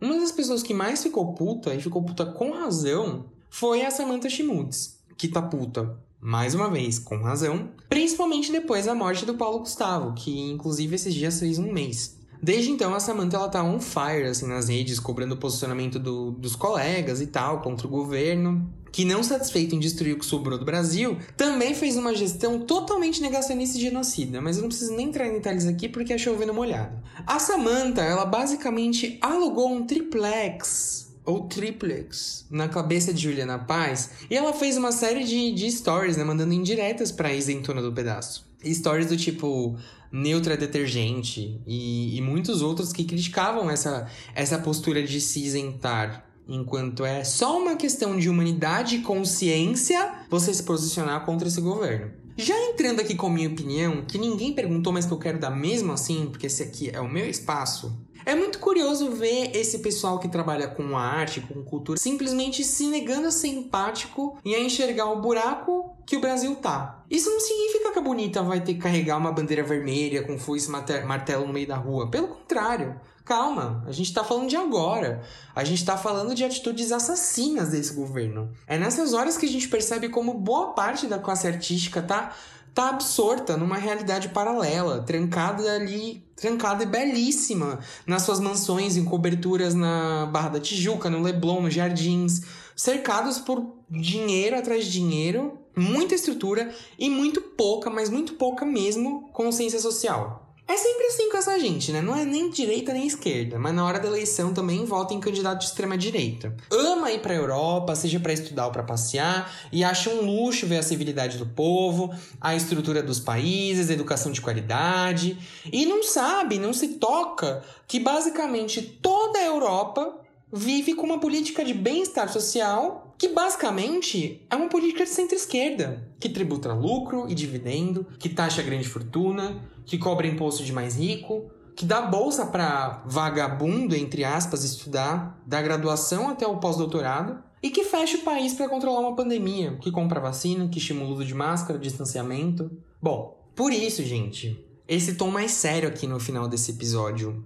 Uma 0.00 0.18
das 0.18 0.32
pessoas 0.32 0.62
que 0.62 0.74
mais 0.74 1.02
ficou 1.02 1.32
puta, 1.32 1.74
e 1.74 1.80
ficou 1.80 2.02
puta 2.02 2.26
com 2.26 2.50
razão, 2.50 3.26
foi 3.48 3.82
a 3.84 3.90
Samantha 3.90 4.28
Schmutz, 4.28 4.98
que 5.16 5.28
tá 5.28 5.40
puta, 5.40 5.98
mais 6.20 6.54
uma 6.54 6.70
vez, 6.70 6.98
com 6.98 7.16
razão, 7.18 7.70
principalmente 7.88 8.52
depois 8.52 8.86
da 8.86 8.94
morte 8.94 9.24
do 9.24 9.34
Paulo 9.34 9.60
Gustavo, 9.60 10.12
que 10.14 10.50
inclusive 10.50 10.94
esses 10.94 11.14
dias 11.14 11.40
fez 11.40 11.58
um 11.58 11.72
mês. 11.72 12.16
Desde 12.42 12.70
então, 12.70 12.94
a 12.94 13.00
Samantha 13.00 13.36
ela 13.36 13.48
tá 13.48 13.62
on 13.62 13.80
fire, 13.80 14.24
assim, 14.24 14.46
nas 14.46 14.68
redes, 14.68 15.00
cobrando 15.00 15.34
o 15.34 15.38
posicionamento 15.38 15.98
do, 15.98 16.32
dos 16.32 16.54
colegas 16.54 17.20
e 17.20 17.26
tal, 17.26 17.62
contra 17.62 17.86
o 17.86 17.90
governo 17.90 18.70
que 18.96 19.04
não 19.04 19.22
satisfeito 19.22 19.74
em 19.74 19.78
destruir 19.78 20.14
o 20.14 20.18
que 20.18 20.24
sobrou 20.24 20.58
do 20.58 20.64
Brasil, 20.64 21.18
também 21.36 21.74
fez 21.74 21.96
uma 21.96 22.14
gestão 22.14 22.60
totalmente 22.60 23.20
negacionista 23.20 23.76
e 23.76 23.80
genocida, 23.82 24.40
mas 24.40 24.56
eu 24.56 24.62
não 24.62 24.70
preciso 24.70 24.94
nem 24.94 25.08
entrar 25.08 25.26
em 25.26 25.34
detalhes 25.34 25.66
aqui 25.66 25.86
porque 25.86 26.14
é 26.14 26.16
chovendo 26.16 26.54
molhado. 26.54 26.98
A 27.26 27.38
Samantha, 27.38 28.00
ela 28.00 28.24
basicamente 28.24 29.18
alugou 29.20 29.70
um 29.70 29.84
triplex 29.84 31.14
ou 31.26 31.46
triplex 31.46 32.46
na 32.50 32.70
cabeça 32.70 33.12
de 33.12 33.22
Juliana 33.22 33.58
Paz 33.58 34.12
e 34.30 34.34
ela 34.34 34.54
fez 34.54 34.78
uma 34.78 34.92
série 34.92 35.24
de, 35.24 35.52
de 35.52 35.70
stories, 35.70 36.16
né, 36.16 36.24
mandando 36.24 36.54
indiretas 36.54 37.12
pra 37.12 37.34
isentona 37.34 37.82
do 37.82 37.92
pedaço. 37.92 38.48
Stories 38.64 39.08
do 39.08 39.16
tipo 39.18 39.76
neutra 40.10 40.56
detergente 40.56 41.60
e, 41.66 42.16
e 42.16 42.22
muitos 42.22 42.62
outros 42.62 42.94
que 42.94 43.04
criticavam 43.04 43.68
essa, 43.68 44.08
essa 44.34 44.58
postura 44.58 45.02
de 45.02 45.20
se 45.20 45.44
isentar 45.44 46.24
Enquanto 46.48 47.04
é 47.04 47.24
só 47.24 47.58
uma 47.58 47.76
questão 47.76 48.16
de 48.16 48.28
humanidade 48.28 48.96
e 48.96 49.02
consciência 49.02 50.20
você 50.30 50.52
se 50.54 50.62
posicionar 50.62 51.24
contra 51.24 51.48
esse 51.48 51.60
governo. 51.60 52.12
Já 52.36 52.54
entrando 52.68 53.00
aqui 53.00 53.14
com 53.14 53.28
a 53.28 53.30
minha 53.30 53.48
opinião, 53.48 54.04
que 54.06 54.18
ninguém 54.18 54.52
perguntou, 54.52 54.92
mas 54.92 55.06
que 55.06 55.12
eu 55.12 55.18
quero 55.18 55.40
dar 55.40 55.50
mesmo 55.50 55.92
assim, 55.92 56.28
porque 56.30 56.46
esse 56.46 56.62
aqui 56.62 56.90
é 56.92 57.00
o 57.00 57.08
meu 57.08 57.28
espaço, 57.28 57.96
é 58.26 58.34
muito 58.34 58.58
curioso 58.58 59.12
ver 59.12 59.52
esse 59.54 59.78
pessoal 59.78 60.18
que 60.18 60.26
trabalha 60.26 60.66
com 60.66 60.98
arte, 60.98 61.40
com 61.40 61.62
cultura, 61.62 61.96
simplesmente 61.96 62.64
se 62.64 62.88
negando 62.88 63.28
a 63.28 63.30
ser 63.30 63.46
empático 63.46 64.36
e 64.44 64.52
a 64.52 64.58
enxergar 64.58 65.06
o 65.12 65.20
buraco 65.20 65.96
que 66.04 66.16
o 66.16 66.20
Brasil 66.20 66.56
tá. 66.56 67.04
Isso 67.08 67.30
não 67.30 67.38
significa 67.38 67.92
que 67.92 67.98
a 68.00 68.02
Bonita 68.02 68.42
vai 68.42 68.60
ter 68.60 68.74
que 68.74 68.80
carregar 68.80 69.16
uma 69.16 69.30
bandeira 69.30 69.62
vermelha 69.62 70.24
com 70.24 70.36
foice 70.40 70.68
martelo 70.68 71.46
no 71.46 71.52
meio 71.52 71.68
da 71.68 71.76
rua. 71.76 72.10
Pelo 72.10 72.26
contrário. 72.26 73.00
Calma, 73.26 73.82
a 73.88 73.90
gente 73.90 74.14
tá 74.14 74.22
falando 74.22 74.48
de 74.48 74.54
agora. 74.54 75.20
A 75.52 75.64
gente 75.64 75.84
tá 75.84 75.96
falando 75.96 76.32
de 76.32 76.44
atitudes 76.44 76.92
assassinas 76.92 77.70
desse 77.70 77.92
governo. 77.92 78.52
É 78.68 78.78
nessas 78.78 79.12
horas 79.12 79.36
que 79.36 79.46
a 79.46 79.48
gente 79.48 79.68
percebe 79.68 80.08
como 80.08 80.32
boa 80.32 80.74
parte 80.74 81.08
da 81.08 81.18
classe 81.18 81.48
artística 81.48 82.00
tá 82.00 82.32
tá 82.72 82.90
absorta 82.90 83.56
numa 83.56 83.78
realidade 83.78 84.28
paralela, 84.28 85.02
trancada 85.02 85.74
ali, 85.74 86.22
trancada 86.36 86.82
e 86.82 86.86
belíssima 86.86 87.80
nas 88.06 88.22
suas 88.22 88.38
mansões 88.38 88.98
em 88.98 89.04
coberturas 89.04 89.74
na 89.74 90.26
Barra 90.26 90.50
da 90.50 90.60
Tijuca, 90.60 91.08
no 91.08 91.22
Leblon, 91.22 91.62
nos 91.62 91.74
Jardins, 91.74 92.42
cercados 92.76 93.38
por 93.38 93.78
dinheiro 93.90 94.56
atrás 94.58 94.84
de 94.84 94.92
dinheiro, 94.92 95.58
muita 95.74 96.14
estrutura 96.14 96.70
e 96.98 97.08
muito 97.08 97.40
pouca, 97.40 97.88
mas 97.88 98.10
muito 98.10 98.34
pouca 98.34 98.66
mesmo, 98.66 99.30
consciência 99.32 99.80
social. 99.80 100.45
É 100.68 100.76
sempre 100.76 101.06
assim 101.06 101.30
com 101.30 101.36
essa 101.36 101.58
gente, 101.60 101.92
né? 101.92 102.02
Não 102.02 102.14
é 102.16 102.24
nem 102.24 102.50
direita 102.50 102.92
nem 102.92 103.06
esquerda, 103.06 103.56
mas 103.56 103.72
na 103.72 103.84
hora 103.84 104.00
da 104.00 104.08
eleição 104.08 104.52
também 104.52 104.84
vota 104.84 105.14
em 105.14 105.20
candidato 105.20 105.60
de 105.60 105.66
extrema 105.66 105.96
direita. 105.96 106.56
Ama 106.72 107.12
ir 107.12 107.20
pra 107.20 107.34
Europa, 107.34 107.94
seja 107.94 108.18
para 108.18 108.32
estudar 108.32 108.66
ou 108.66 108.72
para 108.72 108.82
passear, 108.82 109.52
e 109.70 109.84
acha 109.84 110.10
um 110.10 110.22
luxo 110.22 110.66
ver 110.66 110.78
a 110.78 110.82
civilidade 110.82 111.38
do 111.38 111.46
povo, 111.46 112.12
a 112.40 112.56
estrutura 112.56 113.00
dos 113.00 113.20
países, 113.20 113.90
a 113.90 113.92
educação 113.92 114.32
de 114.32 114.40
qualidade, 114.40 115.38
e 115.72 115.86
não 115.86 116.02
sabe, 116.02 116.58
não 116.58 116.72
se 116.72 116.88
toca 116.94 117.62
que 117.86 118.00
basicamente 118.00 118.82
toda 118.82 119.38
a 119.38 119.44
Europa 119.44 120.20
vive 120.52 120.94
com 120.94 121.06
uma 121.06 121.20
política 121.20 121.64
de 121.64 121.74
bem-estar 121.74 122.28
social 122.32 123.05
que 123.18 123.28
basicamente 123.28 124.46
é 124.50 124.56
uma 124.56 124.68
política 124.68 125.04
de 125.04 125.10
centro-esquerda, 125.10 126.06
que 126.20 126.28
tributa 126.28 126.72
lucro 126.72 127.26
e 127.28 127.34
dividendo, 127.34 128.06
que 128.18 128.28
taxa 128.28 128.62
grande 128.62 128.88
fortuna, 128.88 129.62
que 129.84 129.98
cobra 129.98 130.26
imposto 130.26 130.64
de 130.64 130.72
mais 130.72 130.96
rico, 130.96 131.50
que 131.74 131.84
dá 131.84 132.02
bolsa 132.02 132.46
para 132.46 133.02
vagabundo, 133.06 133.94
entre 133.94 134.24
aspas, 134.24 134.64
estudar, 134.64 135.42
da 135.46 135.60
graduação 135.60 136.28
até 136.28 136.46
o 136.46 136.58
pós-doutorado, 136.58 137.42
e 137.62 137.70
que 137.70 137.84
fecha 137.84 138.18
o 138.18 138.22
país 138.22 138.54
para 138.54 138.68
controlar 138.68 139.00
uma 139.00 139.16
pandemia, 139.16 139.76
que 139.80 139.90
compra 139.90 140.20
vacina, 140.20 140.68
que 140.68 140.78
estimula 140.78 141.10
o 141.10 141.12
uso 141.14 141.24
de 141.24 141.34
máscara, 141.34 141.78
distanciamento. 141.78 142.70
Bom, 143.00 143.36
por 143.54 143.72
isso, 143.72 144.02
gente, 144.04 144.64
esse 144.86 145.14
tom 145.14 145.30
mais 145.30 145.50
sério 145.52 145.88
aqui 145.88 146.06
no 146.06 146.20
final 146.20 146.48
desse 146.48 146.70
episódio, 146.70 147.44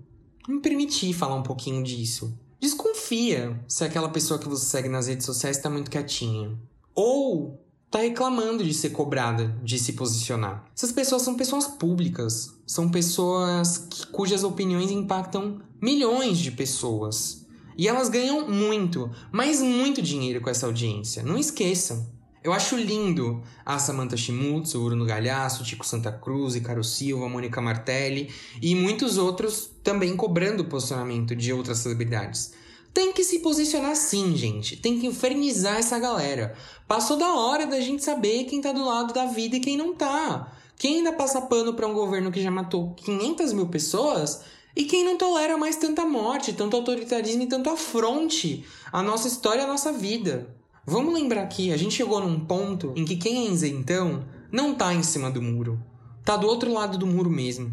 me 0.48 0.60
permitir 0.60 1.12
falar 1.12 1.36
um 1.36 1.42
pouquinho 1.42 1.82
disso. 1.82 2.36
Desconfia 2.60 3.58
se 3.66 3.82
aquela 3.82 4.10
pessoa 4.10 4.38
que 4.38 4.48
você 4.48 4.66
segue 4.66 4.88
nas 4.88 5.06
redes 5.06 5.24
sociais 5.24 5.56
está 5.56 5.70
muito 5.70 5.90
quietinha. 5.90 6.58
Ou 6.94 7.64
tá 7.90 8.00
reclamando 8.00 8.62
de 8.62 8.74
ser 8.74 8.90
cobrada, 8.90 9.58
de 9.64 9.78
se 9.78 9.94
posicionar. 9.94 10.64
Essas 10.76 10.92
pessoas 10.92 11.22
são 11.22 11.34
pessoas 11.34 11.66
públicas, 11.66 12.54
são 12.66 12.90
pessoas 12.90 13.78
que, 13.78 14.06
cujas 14.08 14.44
opiniões 14.44 14.90
impactam 14.90 15.60
milhões 15.80 16.38
de 16.38 16.52
pessoas. 16.52 17.46
E 17.78 17.88
elas 17.88 18.10
ganham 18.10 18.46
muito, 18.46 19.10
mas 19.32 19.62
muito 19.62 20.02
dinheiro 20.02 20.42
com 20.42 20.50
essa 20.50 20.66
audiência. 20.66 21.22
Não 21.22 21.38
esqueçam. 21.38 22.09
Eu 22.42 22.54
acho 22.54 22.74
lindo 22.74 23.42
a 23.66 23.78
Samantha 23.78 24.16
o 24.16 24.84
Bruno 24.84 25.04
Galhaço, 25.04 25.62
Tico 25.62 25.86
Santa 25.86 26.10
Cruz, 26.10 26.58
Caro 26.60 26.82
Silva, 26.82 27.28
Mônica 27.28 27.60
Martelli 27.60 28.32
e 28.62 28.74
muitos 28.74 29.18
outros 29.18 29.70
também 29.84 30.16
cobrando 30.16 30.62
o 30.62 30.66
posicionamento 30.66 31.36
de 31.36 31.52
outras 31.52 31.78
celebridades. 31.78 32.54
Tem 32.94 33.12
que 33.12 33.22
se 33.24 33.40
posicionar 33.40 33.94
sim, 33.94 34.34
gente. 34.36 34.76
Tem 34.76 34.98
que 34.98 35.06
infernizar 35.06 35.76
essa 35.76 35.98
galera. 35.98 36.56
Passou 36.88 37.18
da 37.18 37.34
hora 37.34 37.66
da 37.66 37.78
gente 37.78 38.02
saber 38.02 38.44
quem 38.44 38.62
tá 38.62 38.72
do 38.72 38.86
lado 38.86 39.12
da 39.12 39.26
vida 39.26 39.56
e 39.56 39.60
quem 39.60 39.76
não 39.76 39.94
tá. 39.94 40.50
Quem 40.78 40.96
ainda 40.96 41.12
passa 41.12 41.42
pano 41.42 41.74
para 41.74 41.86
um 41.86 41.92
governo 41.92 42.32
que 42.32 42.42
já 42.42 42.50
matou 42.50 42.94
500 42.94 43.52
mil 43.52 43.66
pessoas 43.66 44.40
e 44.74 44.84
quem 44.84 45.04
não 45.04 45.18
tolera 45.18 45.58
mais 45.58 45.76
tanta 45.76 46.06
morte, 46.06 46.54
tanto 46.54 46.74
autoritarismo 46.74 47.42
e 47.42 47.46
tanto 47.46 47.68
afronte 47.68 48.64
à 48.90 49.02
nossa 49.02 49.28
história 49.28 49.60
e 49.60 49.64
à 49.64 49.68
nossa 49.68 49.92
vida. 49.92 50.58
Vamos 50.90 51.14
lembrar 51.14 51.46
que 51.46 51.72
a 51.72 51.76
gente 51.76 51.94
chegou 51.94 52.20
num 52.20 52.40
ponto 52.40 52.92
em 52.96 53.04
que 53.04 53.14
quem 53.14 53.46
é 53.46 53.50
isentão 53.52 54.24
não 54.50 54.74
tá 54.74 54.92
em 54.92 55.04
cima 55.04 55.30
do 55.30 55.40
muro. 55.40 55.80
Tá 56.24 56.36
do 56.36 56.48
outro 56.48 56.72
lado 56.72 56.98
do 56.98 57.06
muro 57.06 57.30
mesmo. 57.30 57.72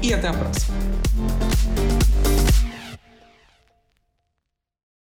e 0.00 0.14
até 0.14 0.28
a 0.28 0.32
próxima. 0.32 0.76